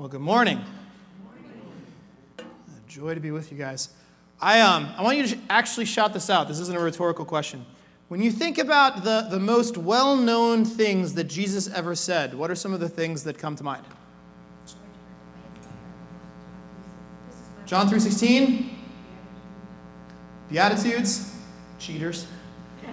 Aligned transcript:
Well, 0.00 0.08
good 0.08 0.22
morning. 0.22 0.64
A 2.38 2.88
joy 2.88 3.12
to 3.12 3.20
be 3.20 3.32
with 3.32 3.52
you 3.52 3.58
guys. 3.58 3.90
I, 4.40 4.62
um, 4.62 4.88
I 4.96 5.02
want 5.02 5.18
you 5.18 5.26
to 5.26 5.38
actually 5.50 5.84
shout 5.84 6.14
this 6.14 6.30
out. 6.30 6.48
This 6.48 6.58
isn't 6.58 6.74
a 6.74 6.80
rhetorical 6.80 7.26
question. 7.26 7.66
When 8.08 8.22
you 8.22 8.30
think 8.30 8.56
about 8.56 9.04
the, 9.04 9.26
the 9.30 9.38
most 9.38 9.76
well 9.76 10.16
known 10.16 10.64
things 10.64 11.12
that 11.16 11.24
Jesus 11.24 11.68
ever 11.68 11.94
said, 11.94 12.32
what 12.32 12.50
are 12.50 12.54
some 12.54 12.72
of 12.72 12.80
the 12.80 12.88
things 12.88 13.24
that 13.24 13.36
come 13.36 13.56
to 13.56 13.62
mind? 13.62 13.84
John 17.66 17.86
3.16, 17.86 18.70
Beatitudes, 20.48 21.36
cheaters. 21.78 22.26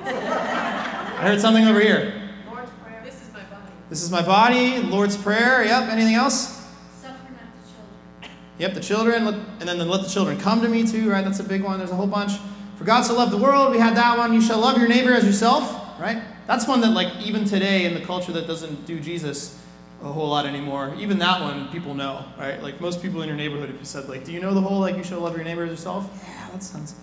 I 0.03 1.19
heard 1.21 1.39
something 1.39 1.65
over 1.67 1.79
here. 1.79 2.31
Lord's 2.49 2.69
Prayer. 2.83 3.01
This 3.05 3.21
is 3.21 3.31
my 3.31 3.43
body. 3.43 3.71
This 3.89 4.03
is 4.03 4.11
my 4.11 4.21
body, 4.21 4.79
Lord's 4.79 5.15
Prayer. 5.15 5.63
Yep, 5.63 5.87
anything 5.87 6.15
else? 6.15 6.57
Suffer 7.01 7.13
not 7.31 7.53
the 7.61 7.69
children. 7.69 8.37
Yep, 8.59 8.73
the 8.73 8.79
children, 8.79 9.27
and 9.27 9.69
then 9.69 9.77
the 9.77 9.85
let 9.85 10.03
the 10.03 10.09
children 10.09 10.39
come 10.39 10.61
to 10.61 10.67
me 10.67 10.85
too, 10.85 11.09
right? 11.11 11.23
That's 11.23 11.39
a 11.39 11.43
big 11.43 11.63
one. 11.63 11.77
There's 11.77 11.91
a 11.91 11.95
whole 11.95 12.07
bunch. 12.07 12.33
For 12.77 12.83
God 12.83 13.03
so 13.03 13.15
loved 13.15 13.31
the 13.31 13.37
world, 13.37 13.71
we 13.71 13.79
had 13.79 13.95
that 13.97 14.17
one. 14.17 14.33
You 14.33 14.41
shall 14.41 14.59
love 14.59 14.77
your 14.77 14.87
neighbor 14.87 15.11
as 15.11 15.25
yourself, 15.25 15.99
right? 15.99 16.21
That's 16.47 16.67
one 16.67 16.81
that, 16.81 16.91
like, 16.91 17.13
even 17.21 17.45
today 17.45 17.85
in 17.85 17.93
the 17.93 18.01
culture 18.01 18.31
that 18.33 18.47
doesn't 18.47 18.85
do 18.85 18.99
Jesus 18.99 19.61
a 20.01 20.11
whole 20.11 20.29
lot 20.29 20.45
anymore, 20.45 20.95
even 20.99 21.17
that 21.19 21.41
one 21.41 21.69
people 21.69 21.93
know, 21.93 22.23
right? 22.37 22.61
Like, 22.61 22.79
most 22.79 23.01
people 23.01 23.21
in 23.21 23.27
your 23.27 23.37
neighborhood, 23.37 23.69
if 23.69 23.79
you 23.79 23.85
said, 23.85 24.07
like, 24.07 24.23
do 24.23 24.31
you 24.31 24.39
know 24.39 24.53
the 24.53 24.61
whole, 24.61 24.79
like, 24.79 24.95
you 24.95 25.03
shall 25.03 25.19
love 25.19 25.35
your 25.35 25.43
neighbor 25.43 25.63
as 25.63 25.71
yourself? 25.71 26.09
Yeah, 26.23 26.49
that 26.51 26.63
sounds 26.63 26.95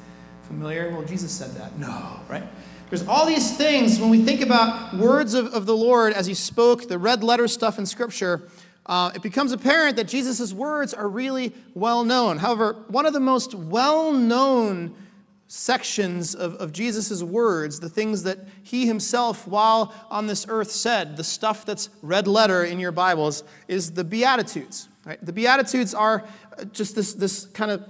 familiar. 0.44 0.90
Well, 0.90 1.02
Jesus 1.02 1.32
said 1.32 1.50
that. 1.56 1.76
No, 1.76 2.20
right? 2.28 2.44
There's 2.90 3.06
all 3.08 3.26
these 3.26 3.56
things 3.56 3.98
when 3.98 4.10
we 4.10 4.22
think 4.22 4.40
about 4.40 4.96
words 4.96 5.34
of, 5.34 5.52
of 5.52 5.66
the 5.66 5.76
Lord 5.76 6.12
as 6.12 6.26
he 6.26 6.34
spoke, 6.34 6.86
the 6.86 6.98
red 6.98 7.24
letter 7.24 7.48
stuff 7.48 7.78
in 7.78 7.86
Scripture 7.86 8.48
uh, 8.86 9.10
it 9.14 9.22
becomes 9.22 9.52
apparent 9.52 9.96
that 9.96 10.08
Jesus' 10.08 10.52
words 10.52 10.92
are 10.92 11.08
really 11.08 11.54
well 11.74 12.04
known. 12.04 12.38
However, 12.38 12.84
one 12.88 13.06
of 13.06 13.12
the 13.12 13.20
most 13.20 13.54
well 13.54 14.12
known 14.12 14.94
sections 15.46 16.34
of, 16.34 16.54
of 16.56 16.72
Jesus' 16.72 17.22
words, 17.22 17.80
the 17.80 17.88
things 17.88 18.22
that 18.24 18.38
he 18.62 18.86
himself, 18.86 19.46
while 19.46 19.94
on 20.10 20.26
this 20.26 20.46
earth, 20.48 20.70
said, 20.70 21.16
the 21.16 21.24
stuff 21.24 21.64
that's 21.64 21.88
red 22.02 22.26
letter 22.26 22.64
in 22.64 22.80
your 22.80 22.92
Bibles, 22.92 23.44
is 23.68 23.92
the 23.92 24.04
Beatitudes. 24.04 24.88
Right? 25.04 25.24
The 25.24 25.32
Beatitudes 25.32 25.94
are 25.94 26.24
uh, 26.58 26.64
just 26.64 26.94
this, 26.94 27.14
this 27.14 27.46
kind 27.46 27.70
of 27.70 27.88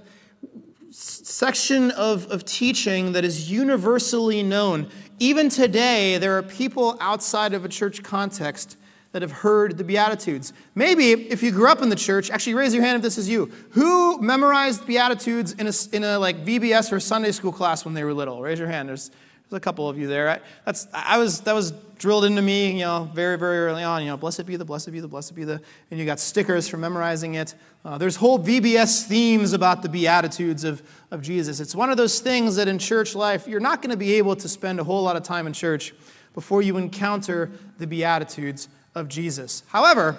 section 0.91 1.91
of, 1.91 2.29
of 2.31 2.45
teaching 2.45 3.13
that 3.13 3.25
is 3.25 3.51
universally 3.51 4.43
known. 4.43 4.89
Even 5.19 5.49
today, 5.49 6.17
there 6.17 6.37
are 6.37 6.43
people 6.43 6.97
outside 7.01 7.53
of 7.53 7.65
a 7.65 7.69
church 7.69 8.03
context 8.03 8.77
that 9.15 9.21
have 9.21 9.31
heard 9.31 9.77
the 9.77 9.83
Beatitudes. 9.85 10.51
Maybe 10.75 11.11
if 11.13 11.41
you 11.41 11.49
grew 11.49 11.69
up 11.69 11.81
in 11.81 11.87
the 11.87 11.95
church, 11.95 12.29
actually 12.29 12.55
raise 12.55 12.73
your 12.73 12.83
hand 12.83 12.97
if 12.97 13.01
this 13.01 13.17
is 13.17 13.29
you. 13.29 13.49
Who 13.69 14.21
memorized 14.21 14.85
Beatitudes 14.85 15.53
in 15.53 15.67
a, 15.67 15.95
in 15.95 16.03
a 16.03 16.19
like 16.19 16.43
VBS 16.43 16.91
or 16.91 16.99
Sunday 16.99 17.31
school 17.31 17.53
class 17.53 17.85
when 17.85 17.93
they 17.93 18.03
were 18.03 18.13
little? 18.13 18.41
Raise 18.41 18.59
your 18.59 18.67
hand. 18.67 18.89
There's, 18.89 19.11
there's 19.49 19.57
a 19.57 19.61
couple 19.61 19.87
of 19.87 19.97
you 19.97 20.07
there. 20.07 20.31
I, 20.31 20.39
that's, 20.65 20.89
I 20.91 21.17
was, 21.17 21.39
that 21.41 21.55
was 21.55 21.71
drilled 21.97 22.25
into 22.25 22.41
me, 22.41 22.73
you 22.73 22.79
know, 22.79 23.09
very, 23.13 23.37
very 23.37 23.59
early 23.59 23.83
on. 23.83 24.01
You 24.01 24.09
know, 24.09 24.17
blessed 24.17 24.45
be 24.45 24.57
the, 24.57 24.65
blessed 24.65 24.91
be 24.91 24.99
the, 24.99 25.07
blessed 25.07 25.33
be 25.33 25.45
the, 25.45 25.61
and 25.91 25.97
you 25.97 26.05
got 26.05 26.19
stickers 26.19 26.67
for 26.67 26.75
memorizing 26.75 27.35
it. 27.35 27.55
Uh, 27.85 27.97
there's 27.97 28.17
whole 28.17 28.37
VBS 28.37 29.05
themes 29.05 29.53
about 29.53 29.81
the 29.81 29.87
Beatitudes 29.87 30.65
of, 30.65 30.83
of 31.11 31.21
Jesus. 31.21 31.61
It's 31.61 31.73
one 31.73 31.89
of 31.89 31.95
those 31.95 32.19
things 32.19 32.57
that 32.57 32.67
in 32.67 32.79
church 32.79 33.15
life, 33.15 33.47
you're 33.47 33.61
not 33.61 33.81
going 33.81 33.91
to 33.91 33.97
be 33.97 34.15
able 34.15 34.35
to 34.35 34.49
spend 34.49 34.81
a 34.81 34.83
whole 34.83 35.03
lot 35.03 35.15
of 35.15 35.23
time 35.23 35.47
in 35.47 35.53
church 35.53 35.93
before 36.33 36.61
you 36.61 36.75
encounter 36.75 37.49
the 37.77 37.87
Beatitudes 37.87 38.67
of 38.95 39.07
Jesus. 39.07 39.63
However, 39.67 40.17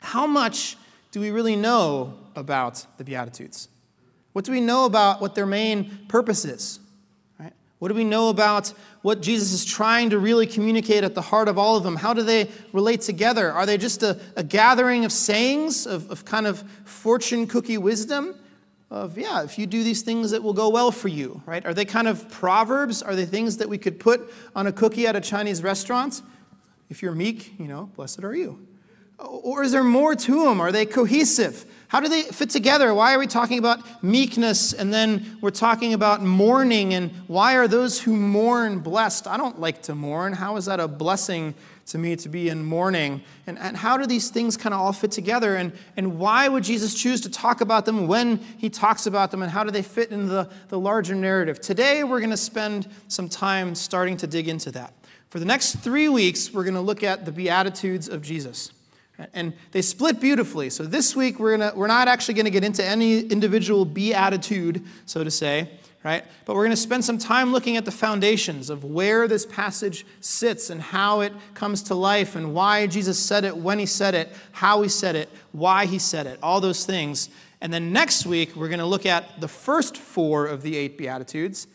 how 0.00 0.26
much 0.26 0.76
do 1.10 1.20
we 1.20 1.30
really 1.30 1.56
know 1.56 2.14
about 2.36 2.86
the 2.98 3.04
Beatitudes? 3.04 3.68
What 4.32 4.44
do 4.44 4.52
we 4.52 4.60
know 4.60 4.84
about 4.84 5.20
what 5.20 5.34
their 5.34 5.46
main 5.46 6.06
purpose 6.08 6.44
is? 6.44 6.78
What 7.82 7.88
do 7.88 7.94
we 7.94 8.04
know 8.04 8.28
about 8.28 8.72
what 9.02 9.22
Jesus 9.22 9.52
is 9.52 9.64
trying 9.64 10.10
to 10.10 10.18
really 10.20 10.46
communicate 10.46 11.02
at 11.02 11.16
the 11.16 11.20
heart 11.20 11.48
of 11.48 11.58
all 11.58 11.76
of 11.76 11.82
them? 11.82 11.96
How 11.96 12.14
do 12.14 12.22
they 12.22 12.48
relate 12.72 13.00
together? 13.00 13.50
Are 13.50 13.66
they 13.66 13.76
just 13.76 14.04
a, 14.04 14.20
a 14.36 14.44
gathering 14.44 15.04
of 15.04 15.10
sayings, 15.10 15.84
of, 15.84 16.08
of 16.08 16.24
kind 16.24 16.46
of 16.46 16.62
fortune 16.84 17.44
cookie 17.48 17.78
wisdom? 17.78 18.36
Of, 18.88 19.18
yeah, 19.18 19.42
if 19.42 19.58
you 19.58 19.66
do 19.66 19.82
these 19.82 20.02
things, 20.02 20.30
it 20.30 20.40
will 20.44 20.52
go 20.52 20.68
well 20.68 20.92
for 20.92 21.08
you, 21.08 21.42
right? 21.44 21.66
Are 21.66 21.74
they 21.74 21.84
kind 21.84 22.06
of 22.06 22.30
proverbs? 22.30 23.02
Are 23.02 23.16
they 23.16 23.26
things 23.26 23.56
that 23.56 23.68
we 23.68 23.78
could 23.78 23.98
put 23.98 24.32
on 24.54 24.68
a 24.68 24.72
cookie 24.72 25.08
at 25.08 25.16
a 25.16 25.20
Chinese 25.20 25.60
restaurant? 25.60 26.22
If 26.92 27.00
you're 27.00 27.14
meek, 27.14 27.58
you 27.58 27.68
know, 27.68 27.88
blessed 27.96 28.22
are 28.22 28.36
you. 28.36 28.66
Or 29.18 29.62
is 29.62 29.72
there 29.72 29.82
more 29.82 30.14
to 30.14 30.44
them? 30.44 30.60
Are 30.60 30.70
they 30.70 30.84
cohesive? 30.84 31.64
How 31.88 32.00
do 32.00 32.08
they 32.08 32.24
fit 32.24 32.50
together? 32.50 32.92
Why 32.92 33.14
are 33.14 33.18
we 33.18 33.26
talking 33.26 33.58
about 33.58 34.04
meekness 34.04 34.74
and 34.74 34.92
then 34.92 35.38
we're 35.40 35.52
talking 35.52 35.94
about 35.94 36.20
mourning? 36.22 36.92
And 36.92 37.10
why 37.28 37.56
are 37.56 37.66
those 37.66 37.98
who 37.98 38.14
mourn 38.14 38.80
blessed? 38.80 39.26
I 39.26 39.38
don't 39.38 39.58
like 39.58 39.80
to 39.84 39.94
mourn. 39.94 40.34
How 40.34 40.56
is 40.56 40.66
that 40.66 40.80
a 40.80 40.86
blessing 40.86 41.54
to 41.86 41.96
me 41.96 42.14
to 42.16 42.28
be 42.28 42.50
in 42.50 42.62
mourning? 42.62 43.22
And, 43.46 43.58
and 43.58 43.74
how 43.74 43.96
do 43.96 44.04
these 44.04 44.28
things 44.28 44.58
kind 44.58 44.74
of 44.74 44.80
all 44.82 44.92
fit 44.92 45.12
together? 45.12 45.56
And, 45.56 45.72
and 45.96 46.18
why 46.18 46.46
would 46.46 46.62
Jesus 46.62 46.92
choose 46.92 47.22
to 47.22 47.30
talk 47.30 47.62
about 47.62 47.86
them 47.86 48.06
when 48.06 48.36
he 48.58 48.68
talks 48.68 49.06
about 49.06 49.30
them? 49.30 49.40
And 49.40 49.50
how 49.50 49.64
do 49.64 49.70
they 49.70 49.80
fit 49.80 50.10
in 50.10 50.28
the, 50.28 50.50
the 50.68 50.78
larger 50.78 51.14
narrative? 51.14 51.58
Today, 51.58 52.04
we're 52.04 52.20
going 52.20 52.28
to 52.28 52.36
spend 52.36 52.86
some 53.08 53.30
time 53.30 53.74
starting 53.74 54.18
to 54.18 54.26
dig 54.26 54.46
into 54.46 54.70
that. 54.72 54.92
For 55.32 55.38
the 55.38 55.46
next 55.46 55.76
three 55.76 56.10
weeks, 56.10 56.52
we're 56.52 56.62
going 56.62 56.74
to 56.74 56.82
look 56.82 57.02
at 57.02 57.24
the 57.24 57.32
Beatitudes 57.32 58.06
of 58.06 58.20
Jesus. 58.20 58.70
And 59.32 59.54
they 59.70 59.80
split 59.80 60.20
beautifully. 60.20 60.68
So 60.68 60.84
this 60.84 61.16
week, 61.16 61.38
we're, 61.38 61.56
gonna, 61.56 61.72
we're 61.74 61.86
not 61.86 62.06
actually 62.06 62.34
going 62.34 62.44
to 62.44 62.50
get 62.50 62.64
into 62.64 62.84
any 62.84 63.20
individual 63.20 63.86
beatitude, 63.86 64.84
so 65.06 65.24
to 65.24 65.30
say, 65.30 65.70
right? 66.04 66.22
But 66.44 66.54
we're 66.54 66.64
going 66.64 66.72
to 66.72 66.76
spend 66.76 67.06
some 67.06 67.16
time 67.16 67.50
looking 67.50 67.78
at 67.78 67.86
the 67.86 67.90
foundations 67.90 68.68
of 68.68 68.84
where 68.84 69.26
this 69.26 69.46
passage 69.46 70.04
sits 70.20 70.68
and 70.68 70.82
how 70.82 71.22
it 71.22 71.32
comes 71.54 71.82
to 71.84 71.94
life 71.94 72.36
and 72.36 72.52
why 72.52 72.86
Jesus 72.86 73.18
said 73.18 73.46
it, 73.46 73.56
when 73.56 73.78
he 73.78 73.86
said 73.86 74.14
it, 74.14 74.28
how 74.50 74.82
he 74.82 74.88
said 74.90 75.16
it, 75.16 75.30
why 75.52 75.86
he 75.86 75.98
said 75.98 76.26
it, 76.26 76.38
all 76.42 76.60
those 76.60 76.84
things. 76.84 77.30
And 77.62 77.72
then 77.72 77.90
next 77.90 78.26
week, 78.26 78.54
we're 78.54 78.68
going 78.68 78.80
to 78.80 78.84
look 78.84 79.06
at 79.06 79.40
the 79.40 79.48
first 79.48 79.96
four 79.96 80.46
of 80.46 80.60
the 80.60 80.76
eight 80.76 80.98
Beatitudes, 80.98 81.68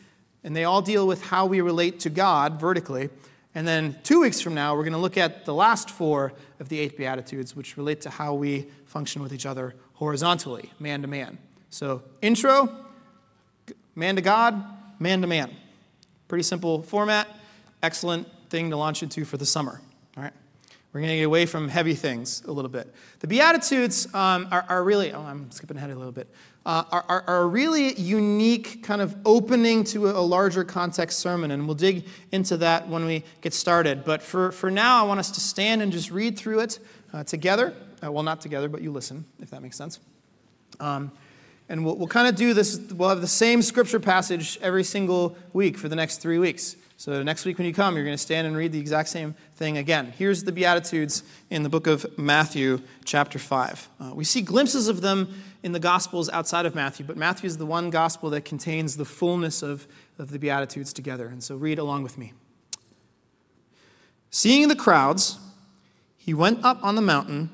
and 0.43 0.55
they 0.55 0.63
all 0.63 0.83
deal 0.83 1.07
with 1.07 1.23
how 1.23 1.47
we 1.47 1.59
relate 1.59 1.99
to 2.01 2.11
God 2.11 2.61
vertically. 2.61 3.09
And 3.57 3.67
then 3.67 3.97
two 4.03 4.21
weeks 4.21 4.39
from 4.39 4.53
now, 4.53 4.75
we're 4.75 4.83
going 4.83 4.93
to 4.93 4.99
look 4.99 5.17
at 5.17 5.43
the 5.43 5.53
last 5.53 5.89
four 5.89 6.31
of 6.59 6.69
the 6.69 6.77
eight 6.77 6.95
Beatitudes, 6.95 7.55
which 7.55 7.75
relate 7.75 8.01
to 8.01 8.11
how 8.11 8.35
we 8.35 8.67
function 8.85 9.23
with 9.23 9.33
each 9.33 9.47
other 9.47 9.73
horizontally, 9.95 10.71
man 10.79 11.01
to 11.01 11.07
man. 11.07 11.39
So, 11.71 12.03
intro, 12.21 12.69
man 13.95 14.15
to 14.15 14.21
God, 14.21 14.63
man 14.99 15.21
to 15.21 15.27
man. 15.27 15.49
Pretty 16.27 16.43
simple 16.43 16.83
format, 16.83 17.27
excellent 17.81 18.27
thing 18.51 18.69
to 18.69 18.77
launch 18.77 19.01
into 19.01 19.25
for 19.25 19.37
the 19.37 19.45
summer. 19.47 19.81
We're 20.93 21.01
going 21.01 21.11
to 21.11 21.17
get 21.17 21.23
away 21.23 21.45
from 21.45 21.67
heavy 21.67 21.93
things 21.93 22.43
a 22.47 22.51
little 22.51 22.69
bit. 22.69 22.93
The 23.19 23.27
Beatitudes 23.27 24.13
um, 24.13 24.47
are, 24.51 24.65
are, 24.69 24.83
really, 24.83 25.11
oh, 25.11 25.21
I'm 25.21 25.51
skipping 25.51 25.77
ahead 25.77 25.89
a 25.89 25.95
little 25.95 26.13
bit, 26.13 26.27
uh, 26.65 26.83
are, 26.91 27.05
are, 27.07 27.23
are, 27.27 27.41
a 27.43 27.45
really 27.45 27.93
unique 27.99 28.83
kind 28.83 29.01
of 29.01 29.15
opening 29.25 29.83
to 29.85 30.07
a, 30.07 30.11
a, 30.11 30.21
larger 30.21 30.63
context 30.63 31.19
sermon, 31.19 31.51
and 31.51 31.65
we'll 31.65 31.75
dig 31.75 32.05
into 32.31 32.57
that 32.57 32.87
when 32.87 33.05
we 33.05 33.23
get 33.41 33.53
started. 33.53 34.05
But 34.05 34.21
for, 34.21 34.51
for 34.51 34.71
now, 34.71 35.03
I 35.03 35.07
want 35.07 35.19
us 35.19 35.29
to 35.31 35.41
stand 35.41 35.81
and 35.81 35.91
just 35.91 36.09
read 36.09 36.37
through 36.37 36.61
it 36.61 36.79
uh, 37.13 37.23
together. 37.23 37.73
Uh, 38.03 38.11
well, 38.11 38.23
not 38.23 38.41
together, 38.41 38.69
but 38.69 38.81
you 38.81 38.91
listen, 38.91 39.25
if 39.41 39.49
that 39.49 39.61
makes 39.61 39.75
sense. 39.75 39.99
Um, 40.79 41.11
and 41.69 41.85
we'll, 41.85 41.95
we'll 41.95 42.07
kind 42.07 42.27
of 42.27 42.35
do 42.35 42.53
this, 42.53 42.77
we'll 42.77 43.09
have 43.09 43.21
the 43.21 43.27
same 43.27 43.61
scripture 43.61 43.99
passage 43.99 44.57
every 44.61 44.83
single 44.83 45.37
week 45.53 45.77
for 45.77 45.89
the 45.89 45.95
next 45.95 46.17
three 46.17 46.39
weeks. 46.39 46.75
So 46.99 47.21
next 47.21 47.45
week 47.45 47.59
when 47.59 47.67
you 47.67 47.75
come, 47.75 47.95
you're 47.95 48.03
going 48.03 48.17
to 48.17 48.21
stand 48.21 48.47
and 48.47 48.57
read 48.57 48.71
the 48.71 48.79
exact 48.79 49.09
same 49.09 49.35
thing 49.55 49.77
again. 49.77 50.11
Here's 50.17 50.43
the 50.43 50.51
Beatitudes 50.51 51.21
in 51.51 51.61
the 51.61 51.69
book 51.69 51.85
of 51.85 52.17
Matthew, 52.17 52.81
chapter 53.05 53.37
5. 53.37 53.89
Uh, 53.99 54.11
we 54.15 54.23
see 54.23 54.41
glimpses 54.41 54.87
of 54.87 55.01
them 55.01 55.31
in 55.61 55.73
the 55.73 55.79
Gospels 55.79 56.27
outside 56.29 56.65
of 56.65 56.73
Matthew, 56.73 57.05
but 57.05 57.15
Matthew 57.15 57.45
is 57.45 57.59
the 57.59 57.67
one 57.67 57.91
Gospel 57.91 58.31
that 58.31 58.45
contains 58.45 58.97
the 58.97 59.05
fullness 59.05 59.61
of, 59.61 59.87
of 60.17 60.31
the 60.31 60.39
Beatitudes 60.39 60.91
together. 60.91 61.27
And 61.27 61.43
so 61.43 61.55
read 61.55 61.77
along 61.77 62.01
with 62.01 62.17
me. 62.17 62.33
Seeing 64.31 64.67
the 64.67 64.75
crowds, 64.75 65.37
he 66.17 66.33
went 66.33 66.65
up 66.65 66.83
on 66.83 66.95
the 66.95 67.01
mountain, 67.03 67.51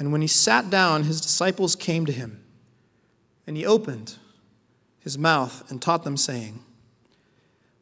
and 0.00 0.10
when 0.10 0.20
he 0.20 0.26
sat 0.26 0.68
down, 0.68 1.04
his 1.04 1.20
disciples 1.20 1.76
came 1.76 2.06
to 2.06 2.12
him. 2.12 2.44
And 3.46 3.56
he 3.56 3.64
opened 3.64 4.16
his 4.98 5.16
mouth 5.16 5.70
and 5.70 5.80
taught 5.80 6.02
them, 6.02 6.16
saying, 6.16 6.64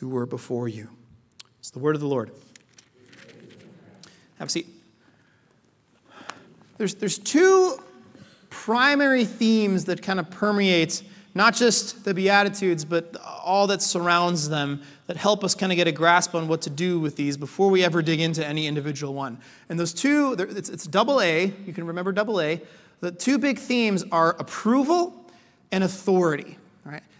who 0.00 0.08
were 0.08 0.26
before 0.26 0.66
you. 0.66 0.88
It's 1.60 1.70
the 1.70 1.78
word 1.78 1.94
of 1.94 2.00
the 2.00 2.08
Lord. 2.08 2.30
Have 4.38 4.48
a 4.48 4.50
seat. 4.50 4.66
There's, 6.78 6.94
there's 6.94 7.18
two 7.18 7.78
primary 8.48 9.26
themes 9.26 9.84
that 9.84 10.02
kind 10.02 10.18
of 10.18 10.30
permeate 10.30 11.02
not 11.34 11.54
just 11.54 12.04
the 12.04 12.12
Beatitudes, 12.12 12.84
but 12.84 13.14
all 13.44 13.68
that 13.68 13.82
surrounds 13.82 14.48
them 14.48 14.82
that 15.06 15.16
help 15.16 15.44
us 15.44 15.54
kind 15.54 15.70
of 15.70 15.76
get 15.76 15.86
a 15.86 15.92
grasp 15.92 16.34
on 16.34 16.48
what 16.48 16.62
to 16.62 16.70
do 16.70 16.98
with 16.98 17.16
these 17.16 17.36
before 17.36 17.70
we 17.70 17.84
ever 17.84 18.02
dig 18.02 18.20
into 18.20 18.44
any 18.44 18.66
individual 18.66 19.14
one. 19.14 19.38
And 19.68 19.78
those 19.78 19.92
two, 19.92 20.34
it's, 20.38 20.68
it's 20.68 20.86
double 20.86 21.20
A, 21.20 21.52
you 21.66 21.72
can 21.72 21.86
remember 21.86 22.10
double 22.10 22.40
A. 22.40 22.60
The 23.00 23.12
two 23.12 23.38
big 23.38 23.58
themes 23.58 24.04
are 24.10 24.34
approval 24.40 25.30
and 25.70 25.84
authority. 25.84 26.58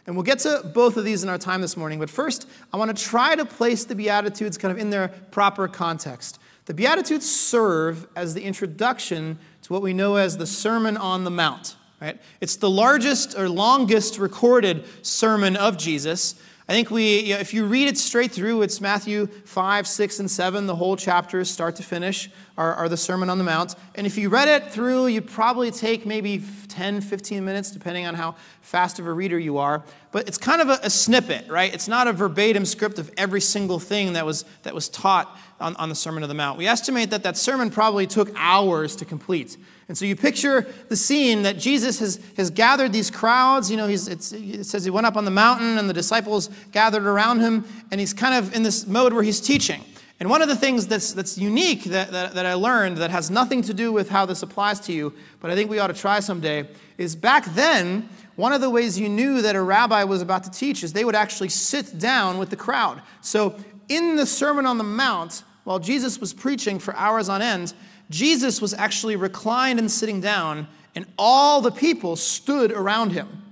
And 0.07 0.17
we'll 0.17 0.25
get 0.25 0.41
to 0.41 0.63
both 0.75 0.97
of 0.97 1.05
these 1.05 1.23
in 1.23 1.29
our 1.29 1.39
time 1.39 1.61
this 1.61 1.77
morning, 1.77 1.99
but 1.99 2.11
first, 2.11 2.49
I 2.73 2.77
want 2.77 2.97
to 2.97 3.05
try 3.05 3.37
to 3.37 3.45
place 3.45 3.85
the 3.85 3.95
Beatitudes 3.95 4.59
kind 4.59 4.73
of 4.73 4.79
in 4.79 4.91
their 4.91 5.09
proper 5.09 5.69
context. 5.69 6.39
The 6.65 6.75
Beatitudes 6.75 7.31
serve 7.31 8.07
as 8.17 8.35
the 8.35 8.43
introduction 8.43 9.39
to 9.63 9.73
what 9.73 9.83
we 9.83 9.93
know 9.93 10.17
as 10.17 10.37
the 10.37 10.47
Sermon 10.47 10.97
on 10.97 11.25
the 11.25 11.31
Mount. 11.31 11.77
Right? 12.01 12.19
It's 12.41 12.57
the 12.57 12.71
largest 12.71 13.39
or 13.39 13.49
longest 13.49 14.19
recorded 14.19 14.85
sermon 15.03 15.57
of 15.57 15.77
Jesus. 15.77 16.35
I 16.67 16.73
think 16.73 16.91
we, 16.91 17.21
you 17.21 17.35
know, 17.35 17.41
if 17.41 17.53
you 17.53 17.67
read 17.67 17.89
it 17.89 17.99
straight 17.99 18.31
through, 18.31 18.63
it's 18.63 18.81
Matthew 18.81 19.27
5, 19.27 19.87
6, 19.87 20.21
and 20.21 20.31
7. 20.31 20.67
The 20.67 20.77
whole 20.77 20.97
chapters, 20.97 21.51
start 21.51 21.77
to 21.77 21.83
finish, 21.83 22.31
are, 22.61 22.75
are 22.75 22.89
the 22.91 22.97
Sermon 22.97 23.31
on 23.31 23.39
the 23.39 23.45
Mount. 23.45 23.75
And 23.95 24.07
if 24.07 24.19
you 24.19 24.29
read 24.29 24.47
it 24.47 24.71
through, 24.71 25.07
you'd 25.07 25.27
probably 25.27 25.71
take 25.71 26.05
maybe 26.05 26.43
10, 26.69 27.01
15 27.01 27.43
minutes, 27.43 27.71
depending 27.71 28.05
on 28.05 28.15
how 28.15 28.37
fast 28.61 28.99
of 28.99 29.07
a 29.07 29.13
reader 29.13 29.39
you 29.39 29.57
are. 29.57 29.83
But 30.13 30.29
it's 30.29 30.37
kind 30.37 30.61
of 30.61 30.69
a, 30.69 30.79
a 30.83 30.91
snippet, 30.91 31.49
right? 31.49 31.73
It's 31.73 31.89
not 31.89 32.07
a 32.07 32.13
verbatim 32.13 32.67
script 32.67 32.99
of 32.99 33.11
every 33.17 33.41
single 33.41 33.79
thing 33.79 34.13
that 34.13 34.27
was, 34.27 34.45
that 34.65 34.75
was 34.75 34.91
taught 34.91 35.35
on, 35.59 35.75
on 35.77 35.89
the 35.89 35.95
Sermon 35.95 36.23
on 36.23 36.29
the 36.29 36.35
Mount. 36.35 36.59
We 36.59 36.67
estimate 36.67 37.09
that 37.11 37.23
that 37.23 37.39
sermon 37.39 37.71
probably 37.71 38.07
took 38.07 38.31
hours 38.37 38.95
to 38.97 39.07
complete. 39.07 39.57
And 39.89 39.97
so 39.97 40.05
you 40.05 40.15
picture 40.15 40.67
the 40.91 40.97
scene 40.97 41.43
that 41.45 41.57
Jesus 41.59 41.99
has, 42.01 42.21
has 42.37 42.51
gathered 42.51 42.93
these 42.93 43.11
crowds. 43.11 43.71
You 43.71 43.79
know, 43.79 43.89
he's, 43.89 44.07
it 44.07 44.23
says 44.23 44.85
he 44.85 44.91
went 44.91 45.07
up 45.07 45.17
on 45.17 45.25
the 45.25 45.31
mountain 45.31 45.79
and 45.79 45.89
the 45.89 45.95
disciples 45.95 46.51
gathered 46.73 47.05
around 47.05 47.41
him, 47.41 47.65
and 47.91 47.99
he's 47.99 48.13
kind 48.13 48.35
of 48.35 48.55
in 48.55 48.63
this 48.63 48.87
mode 48.87 49.15
where 49.15 49.23
he's 49.23 49.41
teaching. 49.41 49.83
And 50.21 50.29
one 50.29 50.43
of 50.43 50.49
the 50.49 50.57
things 50.57 50.87
that's, 50.87 51.15
that's 51.15 51.39
unique 51.39 51.85
that, 51.85 52.13
that, 52.13 52.35
that 52.35 52.45
I 52.45 52.53
learned 52.53 52.99
that 52.99 53.11
has 53.11 53.31
nothing 53.31 53.63
to 53.63 53.73
do 53.73 53.91
with 53.91 54.11
how 54.11 54.27
this 54.27 54.43
applies 54.43 54.79
to 54.81 54.93
you, 54.93 55.15
but 55.41 55.51
I 55.51 55.55
think 55.55 55.71
we 55.71 55.79
ought 55.79 55.87
to 55.87 55.95
try 55.95 56.21
someday, 56.21 56.69
is 56.99 57.17
back 57.17 57.47
then, 57.55 58.09
one 58.37 58.53
of 58.53 58.61
the 58.61 58.69
ways 58.69 59.01
you 59.01 59.09
knew 59.09 59.41
that 59.41 59.57
a 59.57 59.63
rabbi 59.63 60.05
was 60.05 60.21
about 60.21 60.45
to 60.45 60.51
teach 60.51 60.85
is 60.85 60.93
they 60.93 61.07
would 61.07 61.15
actually 61.15 61.49
sit 61.49 61.99
down 61.99 62.37
with 62.37 62.51
the 62.51 62.57
crowd. 62.57 63.01
So 63.23 63.57
in 63.89 64.17
the 64.17 64.27
Sermon 64.27 64.67
on 64.67 64.77
the 64.77 64.85
Mount, 64.85 65.43
while 65.65 65.79
Jesus 65.79 66.19
was 66.19 66.35
preaching 66.35 66.79
for 66.79 66.95
hours 66.97 67.31
on 67.31 67.41
end, 67.41 67.73
Jesus 68.11 68.61
was 68.61 68.75
actually 68.75 69.17
reclined 69.17 69.79
and 69.79 69.91
sitting 69.91 70.21
down, 70.21 70.69
and 70.95 71.07
all 71.19 71.63
the 71.63 71.71
people 71.71 72.17
stood 72.17 72.73
around 72.73 73.13
him. 73.13 73.43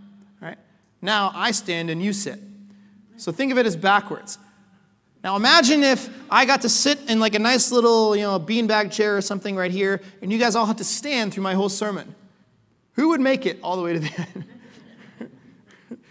Right? 0.40 0.58
Now 1.00 1.32
I 1.34 1.52
stand 1.52 1.88
and 1.88 2.02
you 2.02 2.12
sit. 2.12 2.40
So 3.16 3.32
think 3.32 3.52
of 3.52 3.58
it 3.58 3.64
as 3.64 3.76
backwards. 3.76 4.38
Now 5.28 5.36
imagine 5.36 5.82
if 5.82 6.08
I 6.30 6.46
got 6.46 6.62
to 6.62 6.70
sit 6.70 6.98
in 7.06 7.20
like 7.20 7.34
a 7.34 7.38
nice 7.38 7.70
little, 7.70 8.16
you 8.16 8.22
know, 8.22 8.40
beanbag 8.40 8.90
chair 8.90 9.14
or 9.14 9.20
something 9.20 9.56
right 9.56 9.70
here, 9.70 10.00
and 10.22 10.32
you 10.32 10.38
guys 10.38 10.56
all 10.56 10.64
had 10.64 10.78
to 10.78 10.84
stand 10.84 11.34
through 11.34 11.42
my 11.42 11.52
whole 11.52 11.68
sermon. 11.68 12.14
Who 12.94 13.10
would 13.10 13.20
make 13.20 13.44
it 13.44 13.58
all 13.62 13.76
the 13.76 13.82
way 13.82 13.92
to 13.92 13.98
the 13.98 14.10
end? 15.20 15.30